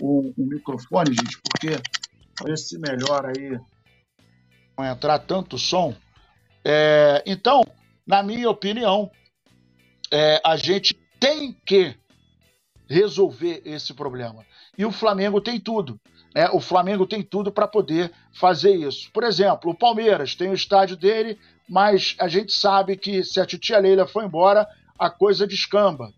o, 0.00 0.32
o 0.36 0.46
microfone, 0.46 1.14
gente, 1.14 1.40
porque 1.42 1.80
para 2.34 2.46
ver 2.46 2.58
se 2.58 2.78
melhora 2.78 3.32
aí. 3.36 3.58
Não 4.78 4.84
entrar 4.84 5.18
tanto 5.20 5.58
som. 5.58 5.94
É, 6.64 7.22
então, 7.26 7.62
na 8.06 8.22
minha 8.22 8.48
opinião, 8.48 9.10
é, 10.10 10.40
a 10.44 10.56
gente 10.56 10.94
tem 11.18 11.52
que 11.52 11.94
resolver 12.90 13.62
esse 13.64 13.94
problema. 13.94 14.44
E 14.76 14.84
o 14.84 14.90
Flamengo 14.90 15.40
tem 15.40 15.60
tudo. 15.60 16.00
Né? 16.34 16.50
O 16.52 16.60
Flamengo 16.60 17.06
tem 17.06 17.22
tudo 17.22 17.52
para 17.52 17.68
poder 17.68 18.12
fazer 18.32 18.74
isso. 18.74 19.08
Por 19.12 19.22
exemplo, 19.22 19.70
o 19.70 19.78
Palmeiras 19.78 20.34
tem 20.34 20.50
o 20.50 20.54
estádio 20.54 20.96
dele, 20.96 21.38
mas 21.68 22.16
a 22.18 22.26
gente 22.26 22.52
sabe 22.52 22.96
que 22.96 23.22
se 23.22 23.40
a 23.40 23.46
titia 23.46 23.78
Leila 23.78 24.08
for 24.08 24.24
embora, 24.24 24.66
a 24.98 25.08
coisa 25.08 25.46
descamba. 25.46 26.12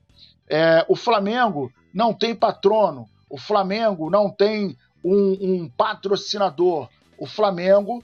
É, 0.49 0.83
o 0.89 0.97
Flamengo 0.97 1.71
não 1.93 2.15
tem 2.15 2.35
patrono, 2.35 3.07
o 3.29 3.37
Flamengo 3.37 4.09
não 4.09 4.31
tem 4.31 4.75
um, 5.05 5.37
um 5.41 5.69
patrocinador. 5.69 6.89
O 7.19 7.27
Flamengo, 7.27 8.03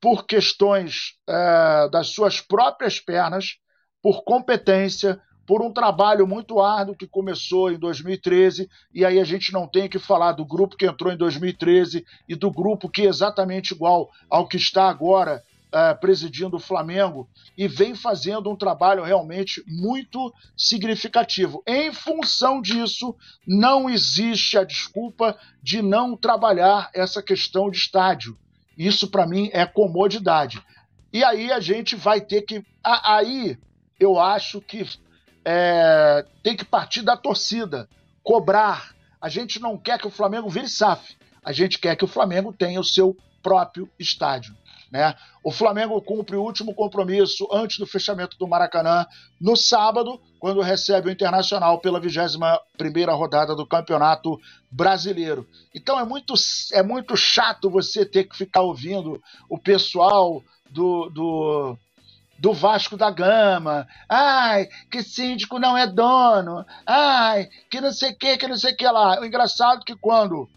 por 0.00 0.26
questões 0.26 1.16
é, 1.28 1.88
das 1.90 2.08
suas 2.10 2.40
próprias 2.40 3.00
pernas, 3.00 3.56
por 4.00 4.22
competência, 4.22 5.20
por 5.50 5.62
um 5.62 5.72
trabalho 5.72 6.28
muito 6.28 6.60
árduo 6.60 6.94
que 6.94 7.08
começou 7.08 7.72
em 7.72 7.76
2013, 7.76 8.70
e 8.94 9.04
aí 9.04 9.18
a 9.18 9.24
gente 9.24 9.52
não 9.52 9.66
tem 9.66 9.88
que 9.88 9.98
falar 9.98 10.30
do 10.30 10.44
grupo 10.44 10.76
que 10.76 10.86
entrou 10.86 11.12
em 11.12 11.16
2013 11.16 12.06
e 12.28 12.36
do 12.36 12.52
grupo 12.52 12.88
que 12.88 13.02
é 13.02 13.06
exatamente 13.06 13.74
igual 13.74 14.08
ao 14.30 14.46
que 14.46 14.56
está 14.56 14.88
agora 14.88 15.42
uh, 15.74 16.00
presidindo 16.00 16.56
o 16.56 16.60
Flamengo 16.60 17.28
e 17.58 17.66
vem 17.66 17.96
fazendo 17.96 18.48
um 18.48 18.54
trabalho 18.54 19.02
realmente 19.02 19.60
muito 19.66 20.32
significativo. 20.56 21.64
Em 21.66 21.92
função 21.92 22.62
disso, 22.62 23.16
não 23.44 23.90
existe 23.90 24.56
a 24.56 24.62
desculpa 24.62 25.36
de 25.60 25.82
não 25.82 26.16
trabalhar 26.16 26.90
essa 26.94 27.20
questão 27.20 27.68
de 27.68 27.78
estádio. 27.78 28.38
Isso, 28.78 29.10
para 29.10 29.26
mim, 29.26 29.50
é 29.52 29.66
comodidade. 29.66 30.62
E 31.12 31.24
aí 31.24 31.50
a 31.50 31.58
gente 31.58 31.96
vai 31.96 32.20
ter 32.20 32.42
que. 32.42 32.64
Aí 32.84 33.58
eu 33.98 34.16
acho 34.16 34.60
que 34.60 34.86
é, 35.44 36.24
tem 36.42 36.56
que 36.56 36.64
partir 36.64 37.02
da 37.02 37.16
torcida, 37.16 37.88
cobrar. 38.22 38.94
A 39.20 39.28
gente 39.28 39.60
não 39.60 39.76
quer 39.76 39.98
que 39.98 40.06
o 40.06 40.10
Flamengo 40.10 40.48
vire 40.48 40.68
SAF. 40.68 41.16
A 41.44 41.52
gente 41.52 41.78
quer 41.78 41.96
que 41.96 42.04
o 42.04 42.08
Flamengo 42.08 42.52
tenha 42.52 42.80
o 42.80 42.84
seu 42.84 43.16
próprio 43.42 43.88
estádio. 43.98 44.54
Né? 44.90 45.14
O 45.42 45.52
Flamengo 45.52 46.02
cumpre 46.02 46.36
o 46.36 46.42
último 46.42 46.74
compromisso 46.74 47.48
antes 47.52 47.78
do 47.78 47.86
fechamento 47.86 48.36
do 48.36 48.48
Maracanã 48.48 49.06
no 49.40 49.56
sábado, 49.56 50.20
quando 50.38 50.60
recebe 50.60 51.08
o 51.08 51.12
Internacional 51.12 51.78
pela 51.78 52.00
21ª 52.00 53.16
rodada 53.16 53.54
do 53.54 53.66
Campeonato 53.66 54.38
Brasileiro. 54.70 55.46
Então 55.74 55.98
é 55.98 56.04
muito, 56.04 56.34
é 56.72 56.82
muito 56.82 57.16
chato 57.16 57.70
você 57.70 58.04
ter 58.04 58.24
que 58.24 58.36
ficar 58.36 58.62
ouvindo 58.62 59.22
o 59.48 59.56
pessoal 59.56 60.42
do, 60.68 61.08
do, 61.10 61.78
do 62.40 62.54
Vasco 62.54 62.96
da 62.96 63.10
Gama. 63.10 63.86
Ai, 64.08 64.66
que 64.90 65.02
síndico 65.02 65.58
não 65.58 65.76
é 65.76 65.86
dono. 65.86 66.64
Ai, 66.86 67.48
que 67.70 67.80
não 67.80 67.92
sei 67.92 68.12
o 68.12 68.16
que, 68.16 68.38
que 68.38 68.48
não 68.48 68.56
sei 68.56 68.72
o 68.72 68.76
que 68.76 68.86
lá. 68.86 69.20
O 69.20 69.24
engraçado 69.24 69.82
é 69.82 69.84
que 69.84 69.94
quando 69.94 70.48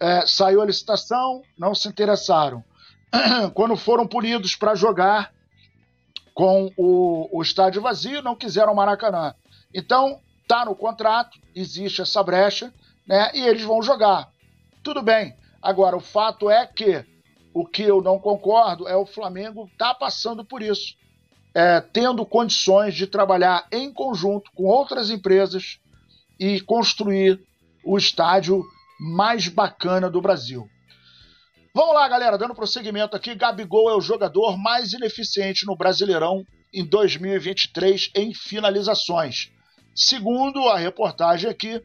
é, 0.00 0.24
saiu 0.24 0.62
a 0.62 0.66
licitação, 0.66 1.42
não 1.58 1.74
se 1.74 1.88
interessaram 1.88 2.64
quando 3.54 3.76
foram 3.76 4.06
punidos 4.06 4.54
para 4.54 4.76
jogar 4.76 5.32
com 6.32 6.70
o, 6.76 7.28
o 7.36 7.42
estádio 7.42 7.82
vazio, 7.82 8.22
não 8.22 8.36
quiseram 8.36 8.74
Maracanã. 8.74 9.34
Então, 9.74 10.20
tá 10.46 10.64
no 10.64 10.76
contrato, 10.76 11.38
existe 11.54 12.00
essa 12.00 12.22
brecha, 12.22 12.72
né? 13.06 13.32
E 13.34 13.40
eles 13.46 13.62
vão 13.62 13.82
jogar. 13.82 14.30
Tudo 14.82 15.02
bem. 15.02 15.36
Agora, 15.60 15.96
o 15.96 16.00
fato 16.00 16.48
é 16.48 16.66
que 16.66 17.04
o 17.52 17.66
que 17.66 17.82
eu 17.82 18.00
não 18.00 18.18
concordo 18.18 18.88
é 18.88 18.96
o 18.96 19.04
Flamengo 19.04 19.68
tá 19.76 19.92
passando 19.92 20.44
por 20.44 20.62
isso, 20.62 20.94
é, 21.54 21.80
tendo 21.80 22.24
condições 22.24 22.94
de 22.94 23.06
trabalhar 23.06 23.66
em 23.70 23.92
conjunto 23.92 24.50
com 24.54 24.64
outras 24.64 25.10
empresas 25.10 25.78
e 26.38 26.60
construir 26.60 27.40
o 27.84 27.98
estádio 27.98 28.64
mais 28.98 29.48
bacana 29.48 30.08
do 30.08 30.20
Brasil. 30.20 30.68
Vamos 31.74 31.94
lá, 31.94 32.06
galera, 32.08 32.36
dando 32.36 32.54
prosseguimento 32.54 33.16
aqui. 33.16 33.34
Gabigol 33.34 33.90
é 33.90 33.96
o 33.96 34.00
jogador 34.00 34.58
mais 34.58 34.92
ineficiente 34.92 35.66
no 35.66 35.76
Brasileirão 35.76 36.44
em 36.72 36.84
2023 36.84 38.10
em 38.14 38.34
finalizações. 38.34 39.50
Segundo 39.94 40.68
a 40.68 40.78
reportagem 40.78 41.50
aqui, 41.50 41.82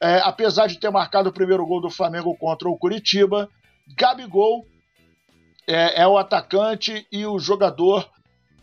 é, 0.00 0.18
apesar 0.24 0.66
de 0.66 0.78
ter 0.78 0.90
marcado 0.90 1.28
o 1.28 1.32
primeiro 1.32 1.66
gol 1.66 1.80
do 1.80 1.90
Flamengo 1.90 2.36
contra 2.36 2.68
o 2.68 2.76
Curitiba, 2.76 3.48
Gabigol 3.96 4.66
é, 5.66 6.02
é 6.02 6.06
o 6.06 6.18
atacante 6.18 7.06
e 7.10 7.24
o 7.26 7.38
jogador 7.38 8.08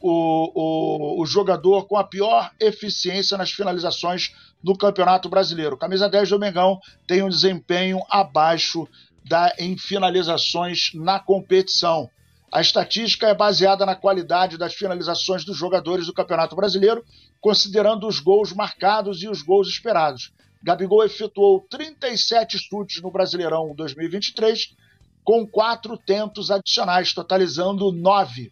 o, 0.01 0.51
o, 0.53 1.21
o, 1.21 1.25
jogador 1.25 1.85
com 1.85 1.97
a 1.97 2.03
pior 2.03 2.51
eficiência 2.59 3.37
nas 3.37 3.51
finalizações 3.51 4.33
no 4.63 4.77
Campeonato 4.77 5.29
Brasileiro. 5.29 5.77
Camisa 5.77 6.09
10 6.09 6.29
do 6.29 6.39
Mengão 6.39 6.79
tem 7.07 7.21
um 7.21 7.29
desempenho 7.29 7.99
abaixo 8.09 8.87
da, 9.25 9.53
em 9.57 9.77
finalizações 9.77 10.91
na 10.93 11.19
competição. 11.19 12.09
A 12.51 12.61
estatística 12.61 13.27
é 13.27 13.33
baseada 13.35 13.85
na 13.85 13.95
qualidade 13.95 14.57
das 14.57 14.73
finalizações 14.73 15.45
dos 15.45 15.55
jogadores 15.55 16.07
do 16.07 16.13
Campeonato 16.13 16.55
Brasileiro, 16.55 17.05
considerando 17.39 18.07
os 18.07 18.19
gols 18.19 18.51
marcados 18.53 19.21
e 19.21 19.27
os 19.27 19.41
gols 19.41 19.67
esperados. 19.67 20.31
Gabigol 20.61 21.05
efetuou 21.05 21.65
37 21.69 22.57
chutes 22.57 23.01
no 23.01 23.11
Brasileirão 23.11 23.73
2023, 23.75 24.75
com 25.23 25.45
quatro 25.45 25.95
tentos 25.95 26.49
adicionais, 26.49 27.13
totalizando 27.13 27.91
nove. 27.91 28.51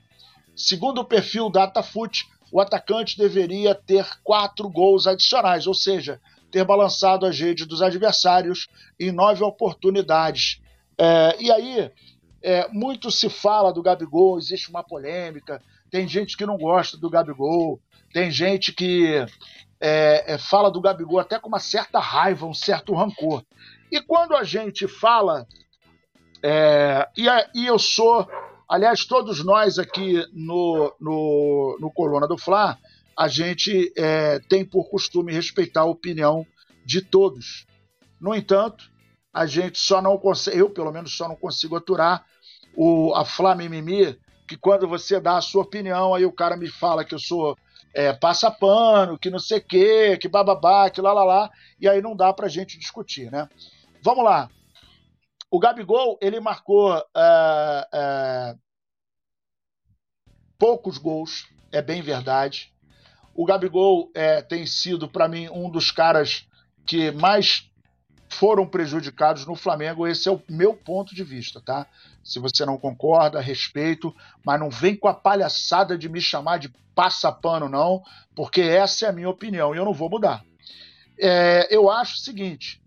Segundo 0.58 1.02
o 1.02 1.06
perfil 1.06 1.50
DataFoot, 1.52 2.28
o 2.52 2.60
atacante 2.60 3.18
deveria 3.18 3.76
ter 3.76 4.06
quatro 4.24 4.68
gols 4.68 5.06
adicionais, 5.06 5.68
ou 5.68 5.74
seja, 5.74 6.20
ter 6.52 6.66
balançado 6.66 7.26
as 7.26 7.40
redes 7.40 7.68
dos 7.68 7.82
adversários 7.82 8.68
em 9.00 9.12
nove 9.12 9.44
oportunidades. 9.44 10.60
É, 10.98 11.38
e 11.40 11.52
aí, 11.52 11.92
é, 12.42 12.68
muito 12.70 13.12
se 13.12 13.30
fala 13.30 13.72
do 13.72 13.84
Gabigol, 13.84 14.40
existe 14.40 14.70
uma 14.70 14.84
polêmica, 14.84 15.62
tem 15.92 16.08
gente 16.08 16.36
que 16.36 16.46
não 16.46 16.58
gosta 16.58 16.98
do 16.98 17.10
Gabigol, 17.10 17.80
tem 18.12 18.32
gente 18.32 18.74
que 18.74 19.26
é, 19.80 20.34
é, 20.34 20.38
fala 20.38 20.72
do 20.72 20.82
Gabigol 20.82 21.20
até 21.20 21.40
com 21.40 21.50
uma 21.50 21.60
certa 21.60 22.00
raiva, 22.00 22.48
um 22.48 22.54
certo 22.54 22.96
rancor. 22.96 23.44
E 23.92 24.02
quando 24.02 24.36
a 24.36 24.44
gente 24.44 24.88
fala, 24.88 25.46
é, 26.44 27.08
e, 27.16 27.28
e, 27.54 27.66
eu 27.66 27.78
sou, 27.78 28.28
aliás, 28.70 29.06
todos 29.06 29.44
nós 29.44 29.80
aqui 29.80 30.24
no, 30.34 30.94
no, 31.00 31.78
no 31.80 31.92
Coluna 31.92 32.28
do 32.28 32.38
Fla, 32.38 32.78
a 33.18 33.28
gente 33.28 33.92
é, 33.98 34.40
tem 34.48 34.64
por 34.64 34.90
costume 34.90 35.34
respeitar 35.34 35.82
a 35.82 35.86
opinião 35.86 36.46
de 36.86 37.02
todos. 37.02 37.66
No 38.20 38.36
entanto, 38.36 38.92
a 39.34 39.46
gente 39.46 39.80
só 39.80 40.02
não 40.02 40.18
consegue, 40.18 40.60
eu 40.60 40.70
pelo 40.70 40.92
menos 40.92 41.16
só 41.16 41.28
não 41.28 41.36
consigo 41.36 41.76
aturar 41.76 42.26
o, 42.76 43.14
a 43.16 43.26
Flamimimi, 43.26 44.18
que 44.48 44.56
quando 44.56 44.88
você 44.88 45.20
dá 45.20 45.38
a 45.38 45.42
sua 45.42 45.64
opinião, 45.64 46.14
aí 46.14 46.26
o 46.26 46.32
cara 46.32 46.56
me 46.56 46.68
fala 46.70 47.04
que 47.04 47.14
eu 47.14 47.20
sou 47.20 47.58
é, 47.94 48.18
que 49.20 49.30
não 49.30 49.40
sei 49.40 49.58
o 49.58 49.64
quê, 49.64 50.18
que 50.22 50.28
bababá, 50.28 50.90
que 50.90 51.02
lá, 51.02 51.12
lá, 51.12 51.24
lá, 51.24 51.50
e 51.82 51.90
aí 51.90 52.02
não 52.02 52.16
dá 52.16 52.32
pra 52.32 52.48
gente 52.48 52.78
discutir, 52.78 53.32
né? 53.32 53.50
Vamos 54.04 54.24
lá. 54.24 54.50
O 55.50 55.60
Gabigol, 55.60 56.18
ele 56.22 56.40
marcou 56.40 56.94
é, 56.98 57.88
é, 57.94 58.56
poucos 60.58 60.98
gols, 60.98 61.48
é 61.72 61.82
bem 61.82 62.02
verdade. 62.02 62.74
O 63.34 63.46
Gabigol 63.46 64.12
é, 64.14 64.42
tem 64.42 64.66
sido, 64.66 65.08
para 65.08 65.28
mim, 65.28 65.48
um 65.50 65.70
dos 65.70 65.90
caras 65.90 66.46
que 66.86 67.12
mais 67.12 67.70
foram 68.30 68.68
prejudicados 68.68 69.46
no 69.46 69.56
Flamengo. 69.56 70.06
Esse 70.06 70.28
é 70.28 70.32
o 70.32 70.42
meu 70.50 70.74
ponto 70.74 71.16
de 71.16 71.24
vista, 71.24 71.62
tá? 71.62 71.88
Se 72.24 72.40
você 72.40 72.66
não 72.66 72.78
concorda, 72.78 73.40
respeito, 73.40 74.14
mas 74.44 74.60
não 74.60 74.70
vem 74.70 74.98
com 74.98 75.08
a 75.08 75.14
palhaçada 75.14 75.98
de 75.98 76.10
me 76.10 76.20
chamar 76.20 76.58
de 76.60 76.70
passapano, 76.94 77.70
não, 77.70 78.04
porque 78.36 78.62
essa 78.62 79.06
é 79.06 79.10
a 79.10 79.14
minha 79.14 79.30
opinião 79.30 79.74
e 79.74 79.78
eu 79.78 79.86
não 79.86 79.94
vou 79.94 80.10
mudar. 80.10 80.44
É, 81.18 81.68
eu 81.74 81.90
acho 81.90 82.16
o 82.16 82.20
seguinte: 82.20 82.82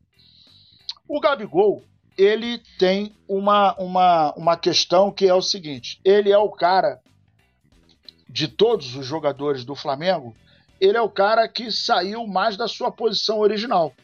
o 1.09 1.21
Gabigol 1.21 1.85
ele 2.21 2.63
tem 2.79 3.17
uma, 3.27 3.75
uma, 3.77 4.35
uma 4.35 4.57
questão 4.57 5.11
que 5.11 5.27
é 5.27 5.35
o 5.35 5.41
seguinte: 5.41 5.99
ele 6.05 6.31
é 6.31 6.37
o 6.37 6.51
cara 6.51 7.01
de 8.29 8.47
todos 8.47 8.95
os 8.95 9.07
jogadores 9.07 9.65
do 9.65 9.75
Flamengo, 9.75 10.37
ele 10.79 10.99
é 10.99 11.01
o 11.01 11.09
cara 11.09 11.49
que 11.49 11.73
saiu 11.73 12.27
mais 12.27 12.59
da 12.59 12.69
sua 12.69 12.93
posição 12.93 13.39
original. 13.39 13.95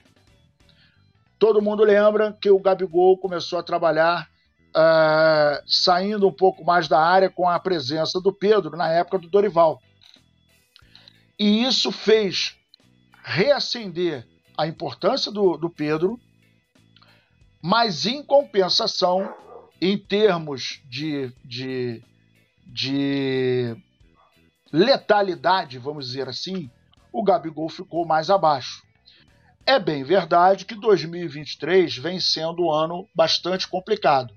Todo 1.39 1.61
mundo 1.61 1.85
lembra 1.85 2.33
que 2.41 2.49
o 2.49 2.59
Gabigol 2.59 3.19
começou 3.19 3.59
a 3.59 3.63
trabalhar 3.63 4.27
uh, 4.71 5.63
saindo 5.67 6.27
um 6.27 6.33
pouco 6.33 6.65
mais 6.65 6.89
da 6.89 6.99
área 6.99 7.29
com 7.29 7.47
a 7.47 7.61
presença 7.61 8.19
do 8.19 8.33
Pedro 8.33 8.79
na 8.79 8.91
época 8.91 9.19
do 9.19 9.29
Dorival. 9.29 9.79
E 11.39 11.65
isso 11.65 11.93
fez 11.93 12.57
reacender 13.23 14.27
a 14.57 14.67
importância 14.67 15.31
do, 15.31 15.59
do 15.59 15.69
Pedro, 15.69 16.19
mas 17.67 18.07
em 18.07 18.23
compensação, 18.23 19.35
em 19.81 19.99
termos 19.99 20.81
de, 20.85 21.33
de, 21.45 22.01
de 22.65 23.77
letalidade, 24.73 25.77
vamos 25.77 26.07
dizer 26.07 26.29
assim, 26.29 26.71
o 27.13 27.25
Gabigol 27.25 27.69
ficou 27.69 28.07
mais 28.07 28.31
abaixo. 28.31 28.85
É 29.67 29.81
bem 29.81 30.05
verdade 30.05 30.65
que 30.65 30.77
2023 30.77 31.97
vem 31.99 32.21
sendo 32.21 32.67
um 32.67 32.71
ano 32.71 33.09
bastante 33.13 33.67
complicado. 33.67 34.33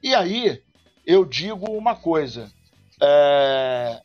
E 0.00 0.14
aí 0.14 0.62
eu 1.04 1.24
digo 1.24 1.72
uma 1.72 1.96
coisa: 1.96 2.52
é... 3.02 4.00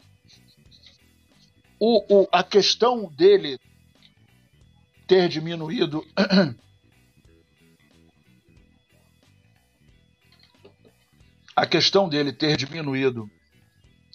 o, 1.80 2.22
o, 2.22 2.28
a 2.32 2.44
questão 2.44 3.12
dele 3.12 3.60
ter 5.06 5.30
diminuído. 5.30 6.04
A 11.60 11.66
questão 11.66 12.08
dele 12.08 12.32
ter 12.32 12.56
diminuído 12.56 13.30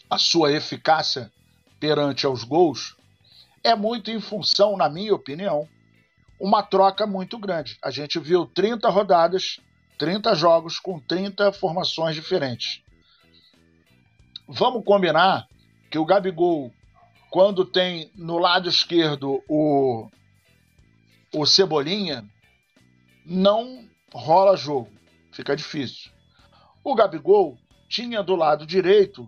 a 0.09 0.17
sua 0.17 0.51
eficácia 0.51 1.31
perante 1.79 2.25
aos 2.25 2.43
gols 2.43 2.97
é 3.63 3.75
muito 3.75 4.11
em 4.11 4.19
função, 4.19 4.79
na 4.79 4.89
minha 4.89 5.15
opinião, 5.15 5.69
uma 6.41 6.63
troca 6.63 7.07
muito 7.07 7.39
grande. 7.39 7.77
A 7.83 7.91
gente 7.91 8.19
viu 8.19 8.47
30 8.47 8.89
rodadas, 8.89 9.61
30 9.99 10.35
jogos 10.35 10.79
com 10.79 10.99
30 10.99 11.53
formações 11.53 12.15
diferentes. 12.15 12.83
Vamos 14.49 14.83
combinar 14.83 15.47
que 15.91 15.99
o 15.99 16.07
Gabigol, 16.07 16.73
quando 17.29 17.67
tem 17.67 18.11
no 18.15 18.39
lado 18.39 18.71
esquerdo 18.71 19.45
o, 19.47 20.09
o 21.31 21.45
Cebolinha, 21.45 22.25
não 23.23 23.87
rola 24.15 24.57
jogo, 24.57 24.91
fica 25.31 25.55
difícil. 25.55 26.14
O 26.85 26.95
Gabigol 26.95 27.57
tinha 27.89 28.23
do 28.23 28.37
lado 28.37 28.67
direito 28.67 29.27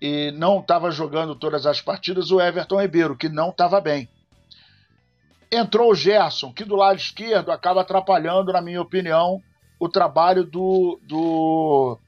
e 0.00 0.30
não 0.30 0.60
estava 0.60 0.88
jogando 0.92 1.34
todas 1.34 1.66
as 1.66 1.80
partidas 1.80 2.30
o 2.30 2.40
Everton 2.40 2.80
Ribeiro, 2.80 3.16
que 3.16 3.28
não 3.28 3.50
estava 3.50 3.80
bem. 3.80 4.08
Entrou 5.50 5.90
o 5.90 5.94
Gerson, 5.94 6.52
que 6.52 6.64
do 6.64 6.76
lado 6.76 6.96
esquerdo 6.96 7.50
acaba 7.50 7.80
atrapalhando, 7.80 8.52
na 8.52 8.60
minha 8.60 8.80
opinião, 8.80 9.42
o 9.80 9.88
trabalho 9.88 10.44
do, 10.44 11.00
do, 11.02 11.98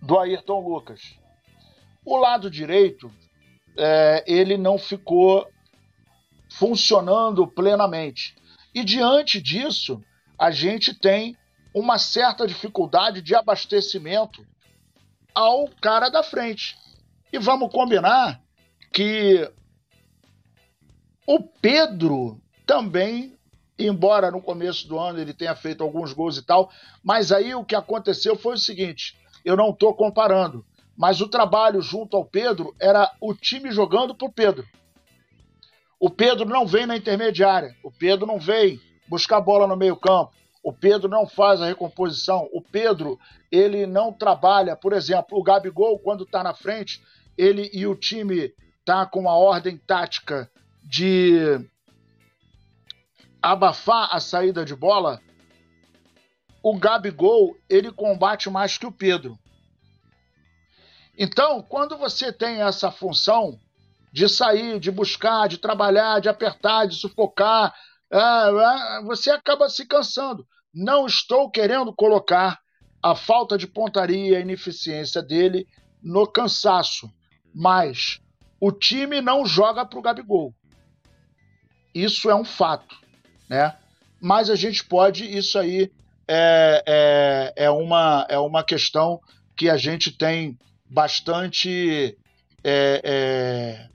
do 0.00 0.18
Ayrton 0.18 0.66
Lucas. 0.66 1.14
O 2.02 2.16
lado 2.16 2.50
direito, 2.50 3.12
é, 3.76 4.24
ele 4.26 4.56
não 4.56 4.78
ficou 4.78 5.46
funcionando 6.48 7.46
plenamente. 7.46 8.34
E 8.74 8.82
diante 8.84 9.40
disso, 9.40 10.02
a 10.38 10.50
gente 10.50 10.94
tem 10.94 11.36
uma 11.74 11.98
certa 11.98 12.46
dificuldade 12.46 13.20
de 13.20 13.34
abastecimento 13.34 14.46
ao 15.34 15.68
cara 15.80 16.08
da 16.08 16.22
frente. 16.22 16.76
E 17.32 17.38
vamos 17.38 17.72
combinar 17.72 18.40
que 18.92 19.50
o 21.26 21.40
Pedro 21.42 22.40
também, 22.64 23.36
embora 23.76 24.30
no 24.30 24.40
começo 24.40 24.86
do 24.86 24.98
ano 24.98 25.18
ele 25.18 25.34
tenha 25.34 25.56
feito 25.56 25.82
alguns 25.82 26.12
gols 26.12 26.38
e 26.38 26.42
tal, 26.42 26.70
mas 27.02 27.32
aí 27.32 27.54
o 27.54 27.64
que 27.64 27.74
aconteceu 27.74 28.36
foi 28.36 28.54
o 28.54 28.58
seguinte: 28.58 29.18
eu 29.44 29.56
não 29.56 29.70
estou 29.70 29.92
comparando. 29.94 30.64
Mas 30.96 31.20
o 31.20 31.26
trabalho 31.26 31.82
junto 31.82 32.16
ao 32.16 32.24
Pedro 32.24 32.72
era 32.80 33.10
o 33.20 33.34
time 33.34 33.72
jogando 33.72 34.14
por 34.14 34.32
Pedro. 34.32 34.64
O 35.98 36.08
Pedro 36.08 36.44
não 36.44 36.64
vem 36.64 36.86
na 36.86 36.96
intermediária, 36.96 37.74
o 37.82 37.90
Pedro 37.90 38.26
não 38.26 38.38
vem 38.38 38.80
buscar 39.08 39.40
bola 39.40 39.66
no 39.66 39.76
meio-campo, 39.76 40.32
o 40.64 40.72
Pedro 40.72 41.10
não 41.10 41.26
faz 41.26 41.60
a 41.60 41.66
recomposição, 41.66 42.48
o 42.50 42.62
Pedro 42.62 43.20
ele 43.52 43.86
não 43.86 44.10
trabalha, 44.10 44.74
por 44.74 44.94
exemplo, 44.94 45.38
o 45.38 45.42
Gabigol 45.42 45.98
quando 45.98 46.24
está 46.24 46.42
na 46.42 46.54
frente, 46.54 47.04
ele 47.36 47.70
e 47.70 47.86
o 47.86 47.94
time 47.94 48.50
tá 48.82 49.04
com 49.04 49.20
uma 49.20 49.36
ordem 49.36 49.76
tática 49.76 50.50
de 50.82 51.60
abafar 53.42 54.08
a 54.10 54.18
saída 54.20 54.64
de 54.64 54.74
bola, 54.74 55.20
o 56.62 56.78
Gabigol 56.78 57.54
ele 57.68 57.92
combate 57.92 58.48
mais 58.48 58.78
que 58.78 58.86
o 58.86 58.92
Pedro. 58.92 59.38
Então, 61.16 61.62
quando 61.62 61.98
você 61.98 62.32
tem 62.32 62.62
essa 62.62 62.90
função 62.90 63.60
de 64.10 64.30
sair, 64.30 64.80
de 64.80 64.90
buscar, 64.90 65.46
de 65.46 65.58
trabalhar, 65.58 66.20
de 66.20 66.28
apertar, 66.30 66.86
de 66.86 66.94
sufocar, 66.94 67.74
é, 68.14 68.98
é, 68.98 69.02
você 69.02 69.30
acaba 69.30 69.68
se 69.68 69.84
cansando. 69.86 70.46
Não 70.72 71.06
estou 71.06 71.50
querendo 71.50 71.92
colocar 71.92 72.58
a 73.02 73.14
falta 73.14 73.58
de 73.58 73.66
pontaria, 73.66 74.38
a 74.38 74.40
ineficiência 74.40 75.22
dele 75.22 75.66
no 76.02 76.26
cansaço, 76.26 77.10
mas 77.54 78.20
o 78.60 78.70
time 78.70 79.20
não 79.20 79.44
joga 79.44 79.84
para 79.84 79.98
o 79.98 80.02
Gabigol. 80.02 80.54
Isso 81.94 82.30
é 82.30 82.34
um 82.34 82.44
fato, 82.44 82.96
né? 83.48 83.76
Mas 84.20 84.48
a 84.48 84.54
gente 84.54 84.84
pode, 84.84 85.24
isso 85.24 85.58
aí 85.58 85.90
é, 86.26 86.82
é, 86.86 87.64
é, 87.64 87.70
uma, 87.70 88.26
é 88.28 88.38
uma 88.38 88.64
questão 88.64 89.20
que 89.56 89.68
a 89.68 89.76
gente 89.76 90.16
tem 90.16 90.58
bastante 90.88 92.16
é, 92.62 93.00
é, 93.04 93.88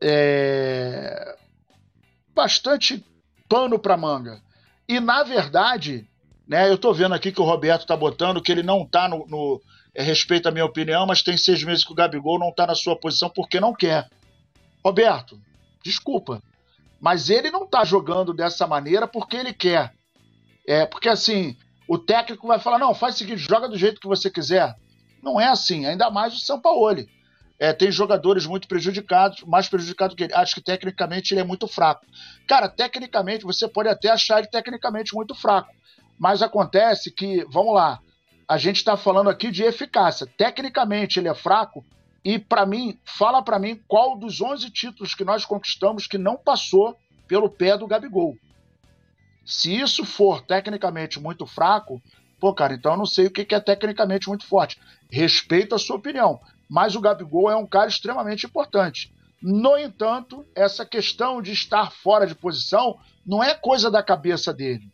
é, 0.00 1.36
bastante 2.34 3.04
pano 3.48 3.78
para 3.78 3.96
manga. 3.96 4.42
E 4.88 5.00
na 5.00 5.22
verdade, 5.22 6.06
né, 6.46 6.68
eu 6.68 6.74
estou 6.74 6.92
vendo 6.92 7.14
aqui 7.14 7.32
que 7.32 7.40
o 7.40 7.44
Roberto 7.44 7.82
está 7.82 7.96
botando 7.96 8.42
que 8.42 8.52
ele 8.52 8.62
não 8.62 8.82
está 8.82 9.08
no, 9.08 9.26
no 9.26 9.60
é, 9.94 10.02
respeita 10.02 10.50
minha 10.50 10.64
opinião, 10.64 11.06
mas 11.06 11.22
tem 11.22 11.36
seis 11.36 11.62
meses 11.62 11.84
que 11.84 11.92
o 11.92 11.94
Gabigol 11.94 12.38
não 12.38 12.48
está 12.50 12.66
na 12.66 12.74
sua 12.74 12.96
posição 12.96 13.30
porque 13.30 13.60
não 13.60 13.72
quer. 13.72 14.10
Roberto, 14.84 15.40
desculpa, 15.82 16.42
mas 17.00 17.30
ele 17.30 17.50
não 17.50 17.64
está 17.64 17.84
jogando 17.84 18.34
dessa 18.34 18.66
maneira 18.66 19.06
porque 19.06 19.36
ele 19.36 19.52
quer. 19.52 19.94
É 20.66 20.84
porque 20.84 21.08
assim, 21.08 21.56
o 21.88 21.98
técnico 21.98 22.46
vai 22.46 22.58
falar: 22.58 22.78
não, 22.78 22.94
faz 22.94 23.14
o 23.14 23.18
seguinte, 23.18 23.38
joga 23.38 23.68
do 23.68 23.78
jeito 23.78 24.00
que 24.00 24.08
você 24.08 24.30
quiser. 24.30 24.74
Não 25.22 25.40
é 25.40 25.48
assim, 25.48 25.86
ainda 25.86 26.10
mais 26.10 26.34
o 26.34 26.38
Sampaoli. 26.38 27.08
É, 27.58 27.72
tem 27.72 27.90
jogadores 27.90 28.46
muito 28.46 28.66
prejudicados, 28.66 29.42
mais 29.44 29.68
prejudicados 29.68 30.16
que 30.16 30.24
ele. 30.24 30.34
Acho 30.34 30.54
que 30.54 30.60
tecnicamente 30.60 31.32
ele 31.32 31.40
é 31.40 31.44
muito 31.44 31.68
fraco. 31.68 32.04
Cara, 32.48 32.68
tecnicamente, 32.68 33.44
você 33.44 33.68
pode 33.68 33.88
até 33.88 34.10
achar 34.10 34.38
ele 34.38 34.48
tecnicamente 34.48 35.14
muito 35.14 35.34
fraco. 35.34 35.72
Mas 36.18 36.42
acontece 36.42 37.10
que, 37.10 37.44
vamos 37.48 37.74
lá, 37.74 38.00
a 38.48 38.58
gente 38.58 38.76
está 38.76 38.96
falando 38.96 39.30
aqui 39.30 39.50
de 39.50 39.62
eficácia. 39.62 40.26
Tecnicamente 40.36 41.18
ele 41.18 41.28
é 41.28 41.34
fraco. 41.34 41.84
E 42.24 42.38
para 42.38 42.64
mim, 42.64 42.98
fala 43.04 43.42
para 43.42 43.58
mim 43.58 43.80
qual 43.86 44.18
dos 44.18 44.40
11 44.40 44.70
títulos 44.70 45.14
que 45.14 45.24
nós 45.24 45.44
conquistamos 45.44 46.06
que 46.06 46.18
não 46.18 46.36
passou 46.36 46.96
pelo 47.28 47.50
pé 47.50 47.76
do 47.76 47.86
Gabigol. 47.86 48.36
Se 49.44 49.78
isso 49.78 50.04
for 50.04 50.40
tecnicamente 50.40 51.20
muito 51.20 51.46
fraco, 51.46 52.00
pô, 52.40 52.54
cara, 52.54 52.74
então 52.74 52.92
eu 52.92 52.98
não 52.98 53.06
sei 53.06 53.26
o 53.26 53.30
que 53.30 53.54
é 53.54 53.60
tecnicamente 53.60 54.28
muito 54.28 54.46
forte. 54.46 54.80
Respeito 55.10 55.74
a 55.74 55.78
sua 55.78 55.96
opinião, 55.96 56.40
mas 56.68 56.94
o 56.94 57.00
Gabigol 57.00 57.50
é 57.50 57.56
um 57.56 57.66
cara 57.66 57.88
extremamente 57.88 58.46
importante. 58.46 59.12
No 59.42 59.76
entanto, 59.76 60.44
essa 60.54 60.86
questão 60.86 61.42
de 61.42 61.52
estar 61.52 61.90
fora 61.90 62.26
de 62.26 62.34
posição 62.34 62.98
não 63.26 63.42
é 63.42 63.54
coisa 63.54 63.90
da 63.90 64.02
cabeça 64.02 64.52
dele. 64.52 64.88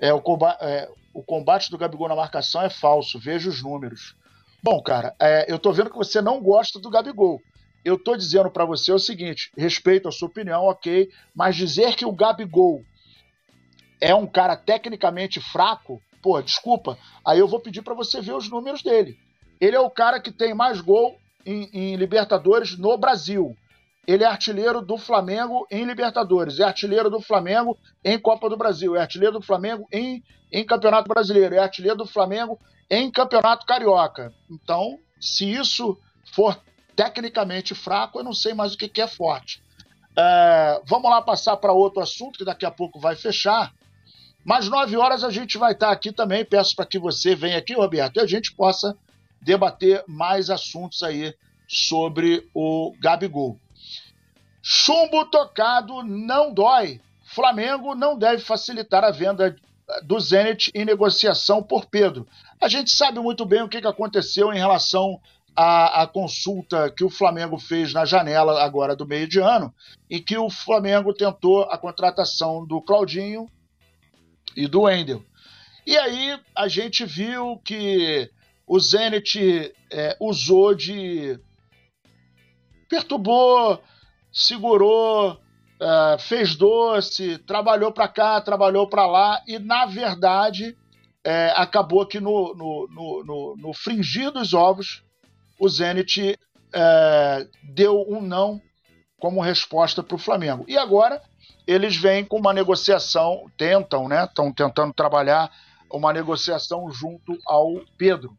É, 0.00 0.12
o, 0.12 0.20
combate, 0.20 0.58
é, 0.62 0.88
o 1.12 1.22
combate 1.22 1.70
do 1.70 1.78
Gabigol 1.78 2.08
na 2.08 2.16
marcação 2.16 2.62
é 2.62 2.70
falso, 2.70 3.18
veja 3.18 3.48
os 3.48 3.62
números. 3.62 4.16
Bom, 4.62 4.82
cara, 4.82 5.14
é, 5.20 5.50
eu 5.52 5.58
tô 5.58 5.72
vendo 5.72 5.90
que 5.90 5.96
você 5.96 6.22
não 6.22 6.40
gosta 6.42 6.80
do 6.80 6.88
Gabigol. 6.88 7.40
Eu 7.84 8.02
tô 8.02 8.16
dizendo 8.16 8.50
para 8.50 8.64
você 8.64 8.90
o 8.92 8.98
seguinte: 8.98 9.52
respeito 9.56 10.08
a 10.08 10.12
sua 10.12 10.28
opinião, 10.28 10.62
ok, 10.64 11.10
mas 11.34 11.54
dizer 11.54 11.94
que 11.94 12.06
o 12.06 12.12
Gabigol 12.12 12.82
é 14.00 14.14
um 14.14 14.26
cara 14.26 14.56
tecnicamente 14.56 15.38
fraco, 15.40 16.00
pô, 16.22 16.40
desculpa, 16.40 16.98
aí 17.24 17.38
eu 17.38 17.46
vou 17.46 17.60
pedir 17.60 17.82
para 17.82 17.94
você 17.94 18.22
ver 18.22 18.32
os 18.32 18.48
números 18.48 18.82
dele. 18.82 19.18
Ele 19.64 19.76
é 19.76 19.80
o 19.80 19.88
cara 19.88 20.20
que 20.20 20.30
tem 20.30 20.52
mais 20.52 20.82
gol 20.82 21.18
em, 21.46 21.70
em, 21.72 21.96
Libertadores 21.96 22.76
no 22.76 22.98
Brasil. 22.98 23.56
Ele 24.06 24.22
é 24.22 24.26
artilheiro 24.26 24.82
do 24.82 24.98
Flamengo 24.98 25.66
em 25.70 25.84
Libertadores, 25.84 26.60
é 26.60 26.64
artilheiro 26.64 27.08
do 27.08 27.18
Flamengo 27.18 27.74
em 28.04 28.18
Copa 28.18 28.50
do 28.50 28.58
Brasil, 28.58 28.94
é 28.94 29.00
artilheiro 29.00 29.38
do 29.38 29.42
Flamengo 29.42 29.88
em, 29.90 30.22
em 30.52 30.66
Campeonato 30.66 31.08
Brasileiro, 31.08 31.54
é 31.54 31.60
artilheiro 31.60 31.96
do 31.96 32.04
Flamengo 32.04 32.60
em 32.90 33.10
Campeonato 33.10 33.64
Carioca. 33.64 34.34
Então, 34.50 34.98
se 35.18 35.50
isso 35.50 35.98
for 36.34 36.60
tecnicamente 36.94 37.74
fraco, 37.74 38.18
eu 38.18 38.24
não 38.24 38.34
sei 38.34 38.52
mais 38.52 38.74
o 38.74 38.76
que, 38.76 38.86
que 38.86 39.00
é 39.00 39.08
forte. 39.08 39.62
É, 40.14 40.82
vamos 40.84 41.10
lá 41.10 41.22
passar 41.22 41.56
para 41.56 41.72
outro 41.72 42.02
assunto 42.02 42.38
que 42.38 42.44
daqui 42.44 42.66
a 42.66 42.70
pouco 42.70 43.00
vai 43.00 43.16
fechar. 43.16 43.72
Mas 44.44 44.68
nove 44.68 44.94
horas 44.94 45.24
a 45.24 45.30
gente 45.30 45.56
vai 45.56 45.72
estar 45.72 45.90
aqui 45.90 46.12
também. 46.12 46.44
Peço 46.44 46.76
para 46.76 46.84
que 46.84 46.98
você 46.98 47.34
venha 47.34 47.56
aqui, 47.56 47.72
Roberto, 47.72 48.18
e 48.18 48.20
a 48.20 48.26
gente 48.26 48.54
possa 48.54 48.94
debater 49.44 50.02
mais 50.08 50.48
assuntos 50.48 51.02
aí 51.02 51.34
sobre 51.68 52.48
o 52.54 52.94
Gabigol. 52.98 53.60
Chumbo 54.62 55.26
tocado 55.26 56.02
não 56.02 56.52
dói. 56.52 57.00
Flamengo 57.26 57.94
não 57.94 58.16
deve 58.16 58.42
facilitar 58.42 59.04
a 59.04 59.10
venda 59.10 59.54
do 60.02 60.18
Zenit 60.18 60.70
em 60.74 60.84
negociação 60.84 61.62
por 61.62 61.86
Pedro. 61.86 62.26
A 62.60 62.68
gente 62.68 62.90
sabe 62.90 63.20
muito 63.20 63.44
bem 63.44 63.62
o 63.62 63.68
que 63.68 63.76
aconteceu 63.86 64.52
em 64.52 64.56
relação 64.56 65.20
à, 65.54 66.06
consulta 66.06 66.90
que 66.90 67.04
o 67.04 67.10
Flamengo 67.10 67.58
fez 67.58 67.92
na 67.92 68.06
janela 68.06 68.62
agora 68.62 68.96
do 68.96 69.06
meio 69.06 69.28
de 69.28 69.38
ano, 69.38 69.74
em 70.08 70.22
que 70.22 70.38
o 70.38 70.48
Flamengo 70.48 71.12
tentou 71.12 71.62
a 71.64 71.76
contratação 71.76 72.66
do 72.66 72.80
Claudinho 72.80 73.46
e 74.56 74.66
do 74.66 74.82
Wendel. 74.82 75.22
E 75.86 75.98
aí 75.98 76.40
a 76.56 76.66
gente 76.66 77.04
viu 77.04 77.60
que 77.62 78.30
o 78.66 78.78
Zenit 78.80 79.72
é, 79.92 80.16
usou 80.20 80.74
de. 80.74 81.38
perturbou, 82.88 83.82
segurou, 84.32 85.38
é, 85.80 86.18
fez 86.18 86.56
doce, 86.56 87.38
trabalhou 87.38 87.92
para 87.92 88.08
cá, 88.08 88.40
trabalhou 88.40 88.88
para 88.88 89.06
lá, 89.06 89.42
e 89.46 89.58
na 89.58 89.86
verdade 89.86 90.76
é, 91.24 91.52
acabou 91.56 92.06
que 92.06 92.20
no, 92.20 92.54
no, 92.54 92.88
no, 92.90 93.24
no, 93.24 93.56
no 93.56 93.72
fringir 93.72 94.30
dos 94.30 94.52
ovos 94.52 95.02
o 95.58 95.68
Zenit 95.68 96.38
é, 96.72 97.48
deu 97.62 98.04
um 98.08 98.20
não 98.20 98.60
como 99.18 99.40
resposta 99.40 100.02
para 100.02 100.16
o 100.16 100.18
Flamengo. 100.18 100.64
E 100.68 100.76
agora 100.76 101.22
eles 101.66 101.96
vêm 101.96 102.24
com 102.24 102.36
uma 102.36 102.52
negociação, 102.52 103.50
tentam, 103.56 104.08
né? 104.08 104.24
Estão 104.24 104.52
tentando 104.52 104.92
trabalhar 104.92 105.50
uma 105.90 106.12
negociação 106.12 106.90
junto 106.90 107.38
ao 107.46 107.80
Pedro. 107.96 108.36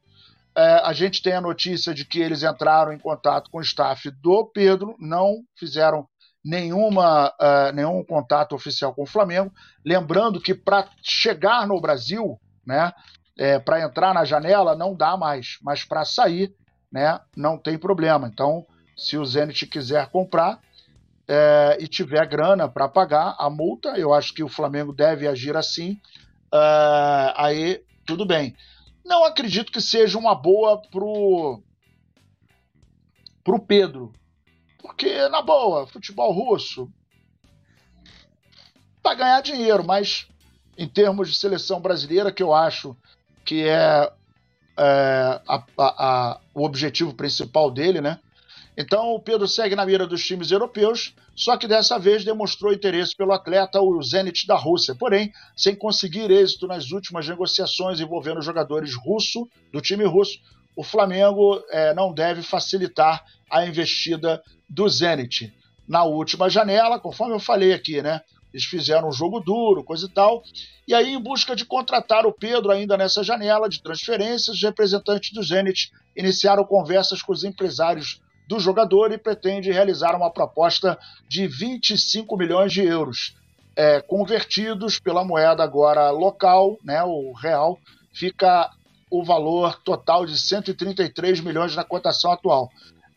É, 0.58 0.82
a 0.84 0.94
gente 0.94 1.22
tem 1.22 1.34
a 1.34 1.42
notícia 1.42 1.94
de 1.94 2.06
que 2.06 2.20
eles 2.20 2.44
entraram 2.44 2.94
em 2.94 3.00
contato 3.00 3.50
com 3.52 3.58
o 3.58 3.62
staff 3.62 4.10
do 4.22 4.46
Pedro, 4.46 4.96
não 5.00 5.44
fizeram 5.58 6.08
nenhuma, 6.44 7.30
uh, 7.30 7.74
nenhum 7.74 8.04
contato 8.04 8.56
oficial 8.56 8.94
com 8.94 9.04
o 9.04 9.08
Flamengo. 9.08 9.52
Lembrando 9.84 10.40
que 10.40 10.54
para 10.54 10.88
chegar 11.04 11.68
no 11.68 11.82
Brasil, 11.82 12.40
né, 12.66 12.94
é, 13.38 13.60
para 13.60 13.82
entrar 13.82 14.14
na 14.14 14.24
janela, 14.24 14.76
não 14.76 14.96
dá 14.96 15.18
mais, 15.18 15.58
mas 15.62 15.84
para 15.84 16.06
sair, 16.06 16.54
né, 16.92 17.20
não 17.36 17.58
tem 17.58 17.78
problema. 17.78 18.30
Então, 18.32 18.66
se 18.96 19.18
o 19.18 19.26
Zenit 19.26 19.66
quiser 19.66 20.08
comprar, 20.10 20.60
é, 21.28 21.78
e 21.80 21.88
tiver 21.88 22.26
grana 22.28 22.70
para 22.70 22.88
pagar 22.88 23.36
a 23.40 23.50
multa, 23.50 23.98
eu 23.98 24.14
acho 24.14 24.34
que 24.34 24.44
o 24.44 24.50
Flamengo 24.50 24.94
deve 24.94 25.28
agir 25.28 25.58
assim, 25.58 26.00
é, 26.54 27.34
aí 27.36 27.82
tudo 28.06 28.26
bem. 28.26 28.56
Não 29.06 29.24
acredito 29.24 29.72
que 29.72 29.80
seja 29.80 30.18
uma 30.18 30.34
boa 30.34 30.82
pro 30.82 31.62
pro 33.44 33.60
Pedro, 33.60 34.12
porque 34.80 35.30
na 35.30 35.44
boa, 35.44 35.86
futebol 35.86 36.32
russo 36.32 36.92
para 39.04 39.14
ganhar 39.14 39.42
dinheiro, 39.42 39.84
mas 39.86 40.28
em 40.76 40.88
termos 40.88 41.30
de 41.30 41.38
seleção 41.38 41.80
brasileira, 41.80 42.32
que 42.32 42.42
eu 42.42 42.52
acho 42.52 42.98
que 43.46 43.68
é, 43.68 44.12
é 44.76 45.42
a, 45.48 45.56
a, 45.56 45.64
a, 45.78 46.42
o 46.56 46.66
objetivo 46.66 47.14
principal 47.14 47.70
dele, 47.70 48.02
né? 48.02 48.20
Então 48.78 49.14
o 49.14 49.20
Pedro 49.20 49.48
segue 49.48 49.76
na 49.76 49.86
mira 49.86 50.06
dos 50.06 50.24
times 50.26 50.52
europeus, 50.52 51.14
só 51.36 51.56
que 51.56 51.68
dessa 51.68 51.98
vez 51.98 52.26
demonstrou 52.26 52.74
interesse 52.74 53.16
pelo 53.16 53.32
atleta, 53.32 53.80
o 53.82 54.02
Zenit 54.04 54.46
da 54.46 54.56
Rússia, 54.56 54.94
porém 54.94 55.32
sem 55.56 55.76
conseguir 55.76 56.30
êxito 56.30 56.68
nas 56.68 56.92
últimas 56.92 57.28
negociações 57.28 58.00
envolvendo 58.00 58.42
jogadores 58.42 58.94
russo 58.96 59.48
do 59.72 59.82
time 59.82 60.06
russo. 60.06 60.38
O 60.76 60.84
Flamengo 60.84 61.64
é, 61.70 61.94
não 61.94 62.14
deve 62.14 62.42
facilitar 62.42 63.24
a 63.50 63.66
investida 63.66 64.44
do 64.70 64.90
Zenit. 64.90 65.54
Na 65.88 66.04
última 66.04 66.50
janela, 66.50 67.00
conforme 67.00 67.36
eu 67.36 67.40
falei 67.40 67.72
aqui, 67.72 68.02
né? 68.02 68.22
Eles 68.54 68.66
fizeram 68.66 69.10
um 69.10 69.12
jogo 69.12 69.42
duro, 69.42 69.84
coisa 69.84 70.06
e 70.06 70.10
tal. 70.10 70.42
E 70.88 70.94
aí, 70.94 71.14
em 71.14 71.20
busca 71.22 71.56
de 71.56 71.66
contratar 71.66 72.26
o 72.26 72.32
Pedro 72.32 72.72
ainda 72.72 72.96
nessa 72.96 73.22
janela 73.22 73.68
de 73.68 73.84
transferências, 73.84 74.56
os 74.56 74.64
representantes 74.64 75.34
do 75.34 75.44
Zenit 75.44 75.92
iniciaram 76.16 76.64
conversas 76.64 77.22
com 77.22 77.34
os 77.34 77.44
empresários 77.44 78.22
do 78.48 78.60
jogador 78.60 79.12
e 79.12 79.18
pretende 79.18 79.72
realizar 79.72 80.16
uma 80.16 80.32
proposta 80.32 80.98
de 81.28 81.48
25 81.48 82.38
milhões 82.38 82.72
de 82.72 82.84
euros. 82.84 83.36
É, 83.76 84.02
convertidos 84.02 85.00
pela 85.00 85.26
moeda 85.26 85.64
agora 85.64 86.10
local, 86.12 86.78
né, 86.84 87.04
o 87.04 87.34
real, 87.34 87.78
fica 88.14 88.70
o 89.12 89.24
valor 89.24 89.82
total 89.84 90.26
de 90.26 90.40
133 90.40 91.42
milhões 91.42 91.76
na 91.76 91.84
cotação 91.84 92.32
atual. 92.32 92.70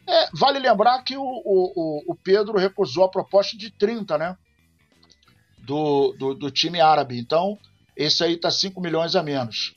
É, 0.06 0.28
vale 0.32 0.58
lembrar 0.58 1.02
que 1.02 1.16
o, 1.16 1.22
o, 1.22 2.12
o 2.12 2.14
Pedro 2.14 2.58
recusou 2.58 3.04
a 3.04 3.10
proposta 3.10 3.56
de 3.56 3.70
30, 3.70 4.18
né? 4.18 4.36
do, 5.68 6.14
do, 6.18 6.34
do 6.34 6.50
time 6.50 6.80
árabe. 6.80 7.18
Então, 7.18 7.58
esse 7.94 8.24
aí 8.24 8.34
está 8.34 8.50
5 8.50 8.80
milhões 8.80 9.14
a 9.14 9.22
menos. 9.22 9.74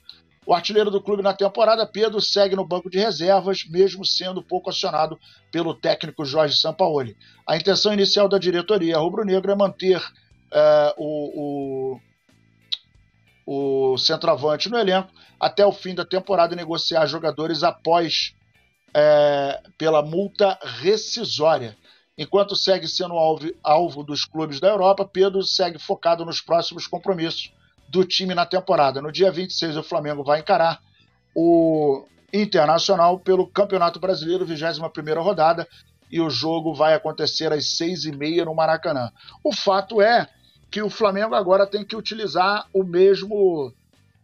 O 0.51 0.53
artilheiro 0.53 0.91
do 0.91 1.01
clube 1.01 1.23
na 1.23 1.33
temporada, 1.33 1.87
Pedro, 1.87 2.19
segue 2.19 2.57
no 2.57 2.67
banco 2.67 2.89
de 2.89 2.99
reservas, 2.99 3.63
mesmo 3.69 4.05
sendo 4.05 4.43
pouco 4.43 4.69
acionado 4.69 5.17
pelo 5.49 5.73
técnico 5.73 6.25
Jorge 6.25 6.57
Sampaoli. 6.57 7.15
A 7.47 7.55
intenção 7.55 7.93
inicial 7.93 8.27
da 8.27 8.37
diretoria 8.37 8.97
rubro-negra 8.97 9.53
é 9.53 9.55
manter 9.55 9.97
uh, 9.97 10.93
o, 10.97 11.99
o, 13.47 13.93
o 13.93 13.97
centroavante 13.97 14.67
no 14.69 14.77
elenco 14.77 15.09
até 15.39 15.65
o 15.65 15.71
fim 15.71 15.95
da 15.95 16.03
temporada 16.03 16.53
e 16.53 16.57
negociar 16.57 17.05
jogadores 17.05 17.63
após 17.63 18.35
uh, 18.89 19.71
pela 19.77 20.01
multa 20.01 20.59
rescisória. 20.81 21.77
Enquanto 22.17 22.57
segue 22.57 22.89
sendo 22.89 23.13
alvo, 23.13 23.49
alvo 23.63 24.03
dos 24.03 24.25
clubes 24.25 24.59
da 24.59 24.67
Europa, 24.67 25.05
Pedro 25.05 25.43
segue 25.43 25.79
focado 25.79 26.25
nos 26.25 26.41
próximos 26.41 26.87
compromissos 26.87 27.53
do 27.91 28.05
time 28.05 28.33
na 28.33 28.45
temporada. 28.45 29.01
No 29.01 29.11
dia 29.11 29.31
26, 29.31 29.75
o 29.75 29.83
Flamengo 29.83 30.23
vai 30.23 30.39
encarar 30.39 30.81
o 31.35 32.05
Internacional 32.33 33.19
pelo 33.19 33.45
Campeonato 33.45 33.99
Brasileiro, 33.99 34.45
21ª 34.45 35.21
rodada, 35.21 35.67
e 36.09 36.21
o 36.21 36.29
jogo 36.29 36.73
vai 36.73 36.93
acontecer 36.93 37.51
às 37.51 37.65
6h30 37.65 38.45
no 38.45 38.55
Maracanã. 38.55 39.11
O 39.43 39.53
fato 39.53 40.01
é 40.01 40.27
que 40.69 40.81
o 40.81 40.89
Flamengo 40.89 41.35
agora 41.35 41.67
tem 41.67 41.83
que 41.83 41.95
utilizar 41.95 42.65
o 42.73 42.83
mesmo 42.83 43.73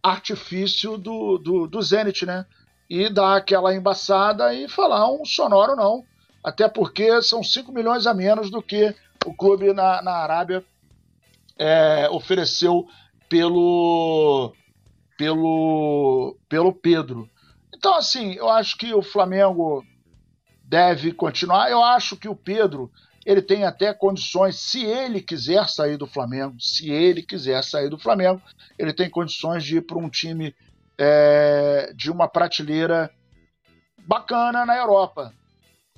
artifício 0.02 0.96
do, 0.96 1.36
do, 1.36 1.66
do 1.66 1.82
Zenit, 1.82 2.24
né? 2.24 2.46
E 2.88 3.10
dar 3.10 3.36
aquela 3.36 3.74
embaçada 3.74 4.54
e 4.54 4.66
falar 4.66 5.10
um 5.10 5.24
sonoro 5.26 5.76
não 5.76 6.02
até 6.42 6.68
porque 6.68 7.20
são 7.22 7.42
5 7.42 7.72
milhões 7.72 8.06
a 8.06 8.14
menos 8.14 8.50
do 8.50 8.62
que 8.62 8.94
o 9.26 9.34
clube 9.34 9.72
na, 9.72 10.00
na 10.02 10.12
Arábia 10.12 10.64
é, 11.58 12.08
ofereceu 12.10 12.86
pelo, 13.28 14.54
pelo, 15.16 16.36
pelo 16.48 16.72
Pedro. 16.72 17.28
Então, 17.74 17.94
assim, 17.94 18.34
eu 18.34 18.48
acho 18.48 18.76
que 18.76 18.92
o 18.94 19.02
Flamengo 19.02 19.84
deve 20.64 21.12
continuar. 21.12 21.70
Eu 21.70 21.82
acho 21.82 22.16
que 22.16 22.28
o 22.28 22.36
Pedro 22.36 22.90
ele 23.24 23.42
tem 23.42 23.64
até 23.64 23.92
condições, 23.92 24.56
se 24.58 24.84
ele 24.84 25.20
quiser 25.20 25.68
sair 25.68 25.98
do 25.98 26.06
Flamengo, 26.06 26.56
se 26.58 26.90
ele 26.90 27.22
quiser 27.22 27.62
sair 27.62 27.90
do 27.90 27.98
Flamengo, 27.98 28.40
ele 28.78 28.92
tem 28.92 29.10
condições 29.10 29.62
de 29.62 29.76
ir 29.76 29.82
para 29.82 29.98
um 29.98 30.08
time 30.08 30.54
é, 30.96 31.92
de 31.94 32.10
uma 32.10 32.26
prateleira 32.26 33.10
bacana 34.06 34.64
na 34.64 34.76
Europa 34.78 35.34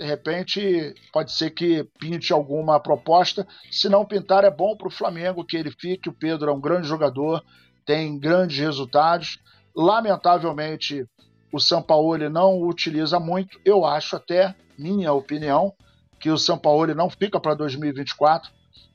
de 0.00 0.06
repente 0.06 0.94
pode 1.12 1.30
ser 1.30 1.50
que 1.50 1.84
pinte 2.00 2.32
alguma 2.32 2.80
proposta. 2.80 3.46
Se 3.70 3.86
não 3.86 4.06
pintar, 4.06 4.44
é 4.44 4.50
bom 4.50 4.74
para 4.74 4.88
o 4.88 4.90
Flamengo 4.90 5.44
que 5.44 5.58
ele 5.58 5.70
fique. 5.70 6.08
O 6.08 6.14
Pedro 6.14 6.50
é 6.50 6.54
um 6.54 6.60
grande 6.60 6.88
jogador, 6.88 7.44
tem 7.84 8.18
grandes 8.18 8.58
resultados. 8.58 9.38
Lamentavelmente, 9.76 11.04
o 11.52 11.60
Sampaoli 11.60 12.30
não 12.30 12.54
o 12.54 12.66
utiliza 12.66 13.20
muito. 13.20 13.60
Eu 13.62 13.84
acho 13.84 14.16
até, 14.16 14.54
minha 14.78 15.12
opinião, 15.12 15.74
que 16.18 16.30
o 16.30 16.38
Sampaoli 16.38 16.94
não 16.94 17.10
fica 17.10 17.38
para 17.38 17.52
2024. 17.52 18.50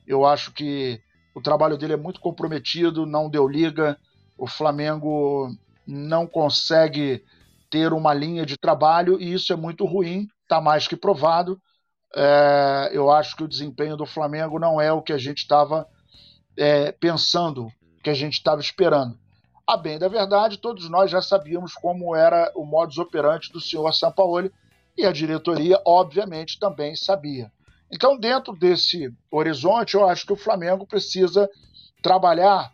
Eu 0.08 0.26
acho 0.26 0.52
que 0.52 1.00
o 1.32 1.40
trabalho 1.40 1.78
dele 1.78 1.92
é 1.92 1.96
muito 1.96 2.18
comprometido, 2.18 3.06
não 3.06 3.30
deu 3.30 3.46
liga. 3.46 3.96
O 4.36 4.48
Flamengo 4.48 5.54
não 5.86 6.26
consegue 6.26 7.22
ter 7.70 7.92
uma 7.92 8.12
linha 8.12 8.44
de 8.44 8.56
trabalho 8.56 9.20
e 9.20 9.32
isso 9.32 9.52
é 9.52 9.56
muito 9.56 9.84
ruim 9.84 10.26
está 10.46 10.60
mais 10.60 10.86
que 10.88 10.96
provado. 10.96 11.60
É, 12.14 12.90
eu 12.92 13.10
acho 13.10 13.36
que 13.36 13.44
o 13.44 13.48
desempenho 13.48 13.96
do 13.96 14.06
Flamengo 14.06 14.58
não 14.58 14.80
é 14.80 14.92
o 14.92 15.02
que 15.02 15.12
a 15.12 15.18
gente 15.18 15.38
estava 15.38 15.86
é, 16.56 16.92
pensando, 16.92 17.68
que 18.02 18.08
a 18.08 18.14
gente 18.14 18.34
estava 18.34 18.60
esperando. 18.60 19.18
A 19.66 19.76
bem 19.76 19.98
da 19.98 20.08
verdade, 20.08 20.58
todos 20.58 20.88
nós 20.88 21.10
já 21.10 21.20
sabíamos 21.20 21.74
como 21.74 22.14
era 22.14 22.50
o 22.54 22.64
modus 22.64 22.98
operandi 22.98 23.52
do 23.52 23.60
senhor 23.60 23.92
Sampaoli 23.92 24.52
e 24.96 25.04
a 25.04 25.12
diretoria, 25.12 25.80
obviamente, 25.84 26.58
também 26.58 26.94
sabia. 26.94 27.50
Então, 27.90 28.16
dentro 28.16 28.54
desse 28.54 29.12
horizonte, 29.30 29.94
eu 29.94 30.08
acho 30.08 30.24
que 30.24 30.32
o 30.32 30.36
Flamengo 30.36 30.86
precisa 30.86 31.50
trabalhar 32.02 32.72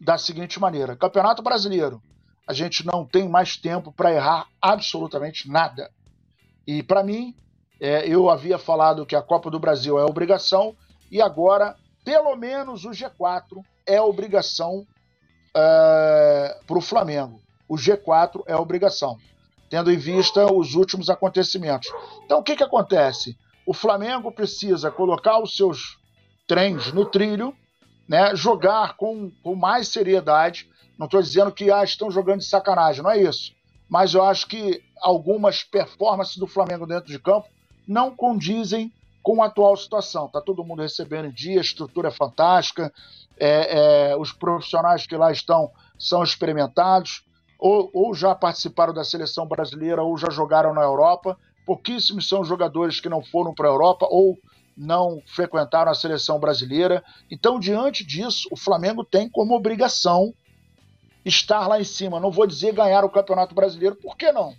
da 0.00 0.18
seguinte 0.18 0.60
maneira: 0.60 0.96
Campeonato 0.96 1.42
Brasileiro, 1.42 2.02
a 2.46 2.52
gente 2.52 2.84
não 2.84 3.04
tem 3.04 3.28
mais 3.28 3.56
tempo 3.56 3.92
para 3.92 4.12
errar 4.12 4.46
absolutamente 4.60 5.48
nada. 5.48 5.90
E 6.68 6.82
para 6.82 7.02
mim, 7.02 7.34
é, 7.80 8.06
eu 8.06 8.28
havia 8.28 8.58
falado 8.58 9.06
que 9.06 9.16
a 9.16 9.22
Copa 9.22 9.50
do 9.50 9.58
Brasil 9.58 9.98
é 9.98 10.04
obrigação 10.04 10.76
e 11.10 11.18
agora, 11.18 11.74
pelo 12.04 12.36
menos 12.36 12.84
o 12.84 12.90
G4 12.90 13.64
é 13.86 13.98
obrigação 13.98 14.86
é, 15.56 16.58
para 16.66 16.76
o 16.76 16.82
Flamengo. 16.82 17.40
O 17.66 17.76
G4 17.76 18.42
é 18.46 18.54
obrigação, 18.54 19.16
tendo 19.70 19.90
em 19.90 19.96
vista 19.96 20.52
os 20.52 20.74
últimos 20.74 21.08
acontecimentos. 21.08 21.88
Então, 22.26 22.40
o 22.40 22.42
que, 22.42 22.54
que 22.54 22.64
acontece? 22.64 23.34
O 23.66 23.72
Flamengo 23.72 24.30
precisa 24.30 24.90
colocar 24.90 25.42
os 25.42 25.56
seus 25.56 25.98
trens 26.46 26.92
no 26.92 27.06
trilho, 27.06 27.56
né, 28.06 28.36
jogar 28.36 28.94
com, 28.98 29.30
com 29.42 29.54
mais 29.54 29.88
seriedade. 29.88 30.68
Não 30.98 31.06
estou 31.06 31.22
dizendo 31.22 31.50
que 31.50 31.70
ah, 31.70 31.82
estão 31.82 32.10
jogando 32.10 32.40
de 32.40 32.46
sacanagem, 32.46 33.02
não 33.02 33.10
é 33.10 33.22
isso 33.22 33.56
mas 33.88 34.14
eu 34.14 34.22
acho 34.22 34.46
que 34.46 34.82
algumas 35.00 35.62
performances 35.62 36.36
do 36.36 36.46
Flamengo 36.46 36.86
dentro 36.86 37.10
de 37.10 37.18
campo 37.18 37.48
não 37.86 38.14
condizem 38.14 38.92
com 39.22 39.42
a 39.42 39.46
atual 39.46 39.76
situação. 39.76 40.26
Está 40.26 40.40
todo 40.40 40.64
mundo 40.64 40.82
recebendo 40.82 41.26
em 41.26 41.32
dia, 41.32 41.60
estrutura 41.60 42.08
é 42.08 42.10
fantástica, 42.10 42.92
é, 43.38 44.10
é, 44.10 44.16
os 44.16 44.32
profissionais 44.32 45.06
que 45.06 45.16
lá 45.16 45.32
estão 45.32 45.70
são 45.98 46.22
experimentados, 46.22 47.24
ou, 47.58 47.90
ou, 47.92 48.14
já 48.14 48.34
participaram 48.34 48.94
da 48.94 49.02
seleção 49.02 49.46
brasileira 49.46 50.02
ou 50.02 50.16
já 50.16 50.30
jogaram 50.30 50.72
na 50.72 50.82
Europa. 50.82 51.36
Pouquíssimos 51.66 52.28
são 52.28 52.44
jogadores 52.44 53.00
que 53.00 53.08
não 53.08 53.22
foram 53.22 53.52
para 53.52 53.66
a 53.66 53.72
Europa 53.72 54.06
ou 54.08 54.38
não 54.76 55.20
frequentaram 55.26 55.90
a 55.90 55.94
seleção 55.94 56.38
brasileira. 56.38 57.02
Então, 57.28 57.58
diante 57.58 58.06
disso, 58.06 58.48
o 58.52 58.56
Flamengo 58.56 59.04
tem 59.04 59.28
como 59.28 59.56
obrigação 59.56 60.32
estar 61.28 61.66
lá 61.66 61.80
em 61.80 61.84
cima. 61.84 62.20
Não 62.20 62.30
vou 62.30 62.46
dizer 62.46 62.72
ganhar 62.72 63.04
o 63.04 63.10
Campeonato 63.10 63.54
Brasileiro, 63.54 63.96
por 63.96 64.16
que 64.16 64.32
não? 64.32 64.54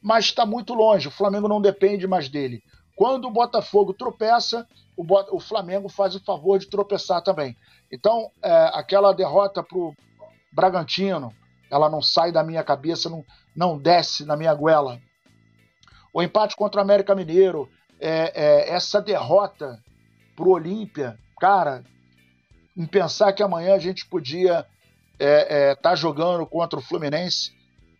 Mas 0.00 0.26
está 0.26 0.46
muito 0.46 0.74
longe, 0.74 1.08
o 1.08 1.12
Flamengo 1.12 1.48
não 1.48 1.60
depende 1.60 2.06
mais 2.06 2.28
dele. 2.28 2.62
Quando 2.96 3.26
o 3.26 3.30
Botafogo 3.30 3.92
tropeça, 3.92 4.66
o, 4.96 5.04
Bot 5.04 5.28
o 5.30 5.38
Flamengo 5.38 5.88
faz 5.88 6.14
o 6.14 6.24
favor 6.24 6.58
de 6.58 6.68
tropeçar 6.68 7.22
também. 7.22 7.56
Então, 7.90 8.30
é, 8.42 8.70
aquela 8.74 9.12
derrota 9.12 9.62
para 9.62 9.78
o 9.78 9.94
Bragantino, 10.52 11.32
ela 11.70 11.88
não 11.88 12.02
sai 12.02 12.32
da 12.32 12.42
minha 12.42 12.64
cabeça, 12.64 13.08
não, 13.08 13.24
não 13.54 13.78
desce 13.78 14.24
na 14.24 14.36
minha 14.36 14.54
goela. 14.54 15.00
O 16.12 16.22
empate 16.22 16.56
contra 16.56 16.80
o 16.80 16.82
América 16.82 17.14
Mineiro, 17.14 17.68
é, 18.00 18.32
é, 18.34 18.70
essa 18.70 19.00
derrota 19.00 19.78
para 20.34 20.48
o 20.48 20.52
Olímpia, 20.52 21.18
cara, 21.38 21.84
em 22.76 22.86
pensar 22.86 23.32
que 23.32 23.42
amanhã 23.42 23.74
a 23.74 23.78
gente 23.78 24.06
podia 24.06 24.66
é, 25.18 25.70
é, 25.70 25.74
tá 25.74 25.94
jogando 25.94 26.46
contra 26.46 26.78
o 26.78 26.82
Fluminense 26.82 27.52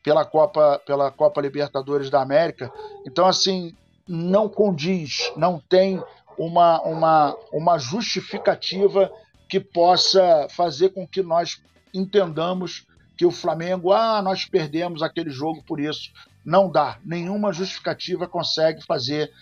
pela 0.02 0.24
Copa, 0.24 0.80
pela 0.86 1.10
Copa 1.10 1.40
Libertadores 1.40 2.10
da 2.10 2.22
América. 2.22 2.72
Então, 3.06 3.26
assim, 3.26 3.74
não 4.06 4.48
condiz, 4.48 5.32
não 5.36 5.58
tem 5.58 6.02
uma, 6.38 6.80
uma, 6.82 7.36
uma 7.52 7.78
justificativa 7.78 9.10
que 9.48 9.58
possa 9.58 10.46
fazer 10.50 10.90
com 10.90 11.06
que 11.06 11.22
nós 11.22 11.60
entendamos 11.92 12.86
que 13.16 13.26
o 13.26 13.30
Flamengo, 13.30 13.92
ah, 13.92 14.22
nós 14.22 14.44
perdemos 14.44 15.02
aquele 15.02 15.30
jogo 15.30 15.62
por 15.64 15.80
isso. 15.80 16.12
Não 16.44 16.70
dá. 16.70 16.98
Nenhuma 17.04 17.52
justificativa 17.52 18.28
consegue 18.28 18.84
fazer 18.86 19.32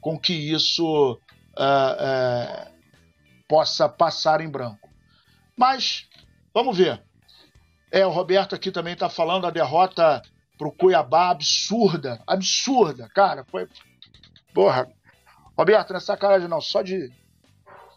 com 0.00 0.18
que 0.18 0.32
isso 0.32 1.14
uh, 1.14 1.16
uh, 1.16 2.72
possa 3.48 3.88
passar 3.88 4.40
em 4.40 4.48
branco. 4.48 4.88
Mas 5.56 6.06
vamos 6.54 6.78
ver. 6.78 7.02
É, 7.90 8.06
o 8.06 8.10
Roberto 8.10 8.54
aqui 8.54 8.70
também 8.70 8.94
está 8.94 9.08
falando 9.08 9.42
da 9.42 9.50
derrota 9.50 10.22
para 10.58 10.68
o 10.68 10.72
Cuiabá 10.72 11.30
absurda, 11.30 12.20
absurda, 12.26 13.08
cara. 13.14 13.44
Foi, 13.44 13.68
porra, 14.52 14.88
Roberto, 15.56 15.92
nessa 15.92 16.12
é 16.12 16.16
sacanagem 16.16 16.48
não, 16.48 16.60
só 16.60 16.82
de 16.82 17.10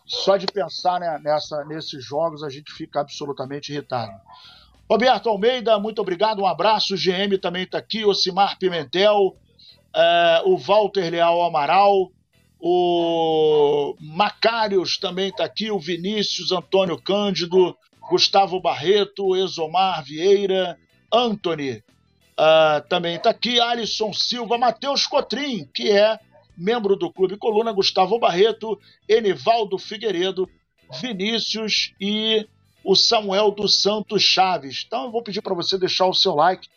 só 0.06 0.38
de 0.38 0.48
pensar 0.48 1.00
né, 1.00 1.20
nessa, 1.24 1.64
nesses 1.66 2.04
jogos 2.04 2.44
a 2.44 2.50
gente 2.50 2.72
fica 2.72 3.00
absolutamente 3.00 3.72
irritado. 3.72 4.12
Roberto 4.90 5.30
Almeida, 5.30 5.78
muito 5.78 6.02
obrigado, 6.02 6.42
um 6.42 6.48
abraço. 6.48 6.96
O 6.96 6.98
GM 6.98 7.38
também 7.40 7.64
está 7.64 7.78
aqui, 7.78 8.04
o 8.04 8.14
Simar 8.14 8.58
Pimentel, 8.58 9.38
é, 9.96 10.42
o 10.46 10.58
Walter 10.58 11.12
Leal 11.12 11.44
Amaral, 11.44 12.12
o 12.60 13.96
Macários 14.00 14.98
também 14.98 15.30
está 15.30 15.46
aqui, 15.46 15.70
o 15.70 15.80
Vinícius 15.80 16.52
Antônio 16.52 17.00
Cândido, 17.00 17.78
Gustavo 18.10 18.60
Barreto, 18.60 19.36
Exomar 19.36 20.04
Vieira, 20.04 20.78
Anthony 21.12 21.84
uh, 22.40 22.88
também 22.88 23.16
está 23.16 23.30
aqui, 23.30 23.60
Alisson 23.60 24.12
Silva, 24.14 24.58
Matheus 24.58 25.06
Cotrim, 25.06 25.70
que 25.74 25.92
é 25.92 26.20
membro 26.58 26.96
do 26.96 27.12
Clube 27.12 27.38
Coluna, 27.38 27.72
Gustavo 27.72 28.20
Barreto, 28.20 28.80
Enivaldo 29.08 29.78
Figueiredo, 29.78 30.50
Vinícius 31.02 31.94
e 32.00 32.48
o 32.84 32.96
Samuel 32.96 33.52
dos 33.52 33.82
Santos 33.82 34.24
Chaves. 34.24 34.84
Então 34.86 35.06
eu 35.06 35.12
vou 35.12 35.24
pedir 35.24 35.42
para 35.42 35.54
você 35.54 35.78
deixar 35.78 36.08
o 36.08 36.14
seu 36.14 36.36
like, 36.36 36.68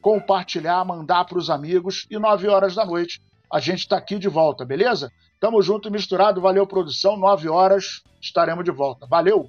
compartilhar, 0.00 0.84
mandar 0.84 1.24
para 1.24 1.38
os 1.38 1.50
amigos 1.50 2.06
e 2.10 2.18
9 2.18 2.48
horas 2.48 2.74
da 2.74 2.84
noite 2.84 3.20
a 3.52 3.60
gente 3.60 3.80
está 3.80 3.96
aqui 3.96 4.18
de 4.18 4.28
volta, 4.28 4.64
beleza? 4.64 5.12
Tamo 5.40 5.62
junto 5.62 5.88
e 5.88 5.90
misturado, 5.90 6.40
valeu 6.40 6.66
produção, 6.66 7.16
9 7.16 7.48
horas 7.48 8.02
estaremos 8.20 8.64
de 8.64 8.70
volta. 8.70 9.06
Valeu! 9.06 9.48